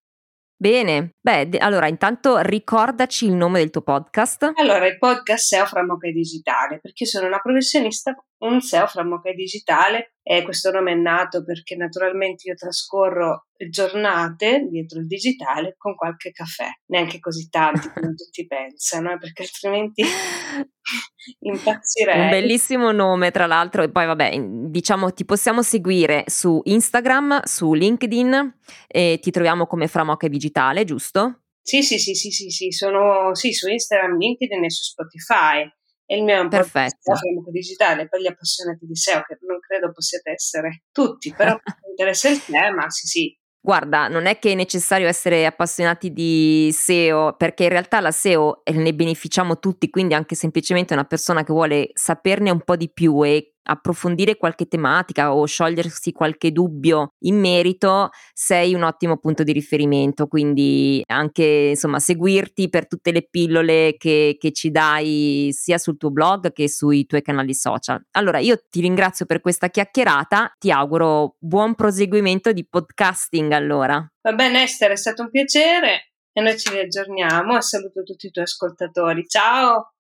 Bene, 0.61 1.15
beh, 1.21 1.51
allora 1.59 1.87
intanto 1.87 2.39
ricordaci 2.39 3.27
il 3.27 3.33
nome 3.33 3.61
del 3.61 3.71
tuo 3.71 3.83
podcast. 3.83 4.51
Allora, 4.57 4.89
il 4.89 4.99
podcast 4.99 5.47
SEO 5.47 5.67
fra 5.67 5.85
Moca 5.85 6.11
Digitale, 6.11 6.81
perché 6.81 7.07
sono 7.07 7.29
una 7.29 7.39
professionista, 7.39 8.13
un 8.39 8.61
SEO 8.61 8.89
fra 8.89 9.05
Moca 9.05 9.33
Digitale 9.33 10.15
e 10.21 10.43
questo 10.43 10.73
nome 10.73 10.93
è 10.93 10.95
nato 10.97 11.45
perché 11.45 11.77
naturalmente 11.77 12.49
io 12.49 12.57
trascorro 12.57 13.47
giornate 13.71 14.67
dietro 14.69 14.99
il 14.99 15.07
digitale 15.07 15.77
con 15.79 15.95
qualche 15.95 16.33
caffè, 16.33 16.69
neanche 16.87 17.21
così 17.21 17.49
tanti 17.49 17.93
come 17.93 18.15
tutti 18.19 18.45
pensano, 18.45 19.13
eh, 19.13 19.19
perché 19.19 19.43
altrimenti 19.43 20.03
impazzirei. 21.53 22.21
Un 22.21 22.31
bellissimo 22.31 22.93
nome, 22.93 23.31
tra 23.31 23.47
l'altro, 23.47 23.83
e 23.83 23.91
poi 23.91 24.07
vabbè, 24.07 24.39
diciamo 24.39 25.13
ti 25.13 25.25
possiamo 25.25 25.63
seguire 25.63 26.25
su 26.27 26.61
Instagram, 26.65 27.43
su 27.45 27.73
LinkedIn 27.73 28.59
e 28.87 29.19
ti 29.21 29.31
troviamo 29.31 29.67
come 29.67 29.89
Framoche 29.89 30.29
Digitale, 30.29 30.85
giusto? 30.85 31.43
Sì, 31.63 31.83
sì, 31.83 31.99
sì, 31.99 32.15
sì, 32.15 32.31
sì, 32.31 32.49
sì, 32.49 32.71
sono 32.71 33.35
sì, 33.35 33.53
su 33.53 33.69
Instagram, 33.69 34.17
LinkedIn 34.17 34.65
e 34.65 34.71
su 34.71 34.85
Spotify. 34.85 35.71
E 36.11 36.17
il 36.17 36.25
mio 36.25 36.37
è 36.37 36.39
un 36.39 36.49
Perfetto. 36.49 37.13
po' 37.13 37.51
digitale 37.51 38.09
per 38.09 38.21
gli 38.21 38.27
appassionati 38.27 38.87
di 38.87 38.97
SEO, 38.97 39.23
che 39.27 39.37
non 39.47 39.59
credo 39.61 39.93
possiate 39.93 40.31
essere 40.31 40.85
tutti, 40.91 41.35
però 41.35 41.55
se 41.63 41.91
interessa 41.91 42.29
il 42.31 42.43
tema, 42.43 42.89
sì, 42.89 43.07
sì, 43.07 43.38
Guarda, 43.61 44.09
non 44.09 44.27
è 44.27 44.39
che 44.39 44.53
è 44.53 44.55
necessario 44.55 45.09
essere 45.09 45.45
appassionati 45.45 46.13
di 46.13 46.71
SEO, 46.73 47.35
perché 47.37 47.65
in 47.65 47.71
realtà 47.71 48.01
la 48.01 48.13
SEO 48.13 48.65
eh, 48.65 48.73
ne 48.73 48.95
beneficiamo 48.95 49.59
tutti, 49.59 49.91
quindi 49.91 50.15
anche 50.15 50.37
semplicemente 50.37 50.95
una 50.95 51.05
persona 51.05 51.43
che 51.43 51.53
vuole 51.53 51.91
saperne 51.93 52.51
un 52.51 52.61
po' 52.63 52.77
di 52.77 52.89
più 52.89 53.23
e 53.25 53.57
approfondire 53.71 54.37
qualche 54.37 54.67
tematica 54.67 55.35
o 55.35 55.45
sciogliersi 55.45 56.13
qualche 56.13 56.53
dubbio 56.53 57.13
in 57.21 57.39
merito, 57.39 58.11
sei 58.33 58.75
un 58.75 58.83
ottimo 58.83 59.19
punto 59.19 59.43
di 59.43 59.53
riferimento. 59.53 60.27
Quindi 60.27 61.03
anche 61.07 61.45
insomma 61.45 61.99
seguirti 61.99 62.69
per 62.69 62.87
tutte 62.87 63.13
le 63.13 63.27
pillole 63.29 63.97
che, 63.99 64.37
che 64.39 64.53
ci 64.53 64.71
dai 64.71 65.51
sia 65.53 65.79
sul 65.79 65.97
tuo 65.97 66.11
blog 66.11 66.53
che 66.53 66.69
sui 66.69 67.07
tuoi 67.07 67.23
canali 67.23 67.55
social. 67.55 68.03
Allora 68.13 68.39
io 68.39 68.59
ti 68.69 68.81
ringrazio 68.81 69.27
per 69.27 69.41
questa 69.41 69.69
chiacchierata, 69.69 70.55
ti 70.59 70.71
auguro 70.71 71.37
buon 71.39 71.75
proseguimento 71.75 72.53
di 72.53 72.67
podcasting 72.67 73.53
allora. 73.53 74.05
Va 74.23 74.33
bene 74.33 74.63
Esther, 74.63 74.91
è 74.93 74.97
stato 74.97 75.23
un 75.23 75.31
piacere 75.31 76.13
e 76.33 76.41
noi 76.41 76.59
ci 76.59 76.71
riaggiorniamo 76.71 77.57
e 77.57 77.63
saluto 77.63 78.03
tutti 78.03 78.27
i 78.27 78.31
tuoi 78.31 78.45
ascoltatori. 78.45 79.27
Ciao! 79.27 79.93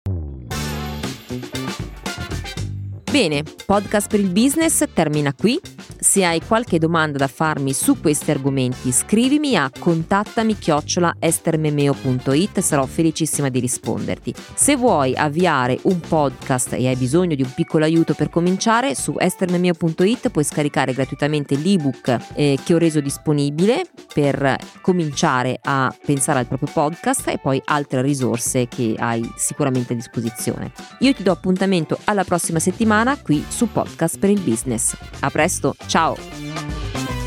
Bene, 3.18 3.42
podcast 3.66 4.08
per 4.08 4.20
il 4.20 4.30
business 4.30 4.84
termina 4.94 5.34
qui. 5.34 5.60
Se 5.98 6.24
hai 6.24 6.40
qualche 6.40 6.78
domanda 6.78 7.18
da 7.18 7.26
farmi 7.26 7.72
su 7.72 8.00
questi 8.00 8.30
argomenti, 8.30 8.92
scrivimi 8.92 9.56
a 9.56 9.68
contattami 9.76 10.56
chiocciola 10.56 11.16
estermemeo.it, 11.18 12.60
sarò 12.60 12.86
felicissima 12.86 13.48
di 13.48 13.58
risponderti. 13.58 14.32
Se 14.54 14.76
vuoi 14.76 15.16
avviare 15.16 15.76
un 15.82 15.98
podcast 15.98 16.74
e 16.74 16.86
hai 16.86 16.94
bisogno 16.94 17.34
di 17.34 17.42
un 17.42 17.52
piccolo 17.52 17.84
aiuto 17.84 18.14
per 18.14 18.30
cominciare, 18.30 18.94
su 18.94 19.16
estermemeo.it 19.18 20.28
puoi 20.28 20.44
scaricare 20.44 20.92
gratuitamente 20.92 21.56
l'ebook 21.56 22.16
eh, 22.34 22.56
che 22.62 22.74
ho 22.74 22.78
reso 22.78 23.00
disponibile 23.00 23.84
per 24.14 24.56
cominciare 24.80 25.58
a 25.60 25.92
pensare 26.06 26.38
al 26.38 26.46
proprio 26.46 26.70
podcast 26.72 27.26
e 27.26 27.38
poi 27.38 27.60
altre 27.64 28.00
risorse 28.00 28.68
che 28.68 28.94
hai 28.96 29.28
sicuramente 29.34 29.94
a 29.94 29.96
disposizione. 29.96 30.70
Io 31.00 31.12
ti 31.12 31.24
do 31.24 31.32
appuntamento 31.32 31.98
alla 32.04 32.22
prossima 32.22 32.60
settimana 33.08 33.16
qui 33.16 33.44
su 33.48 33.70
Podcast 33.70 34.18
per 34.18 34.30
il 34.30 34.40
Business. 34.40 34.96
A 35.20 35.30
presto, 35.30 35.74
ciao! 35.86 37.17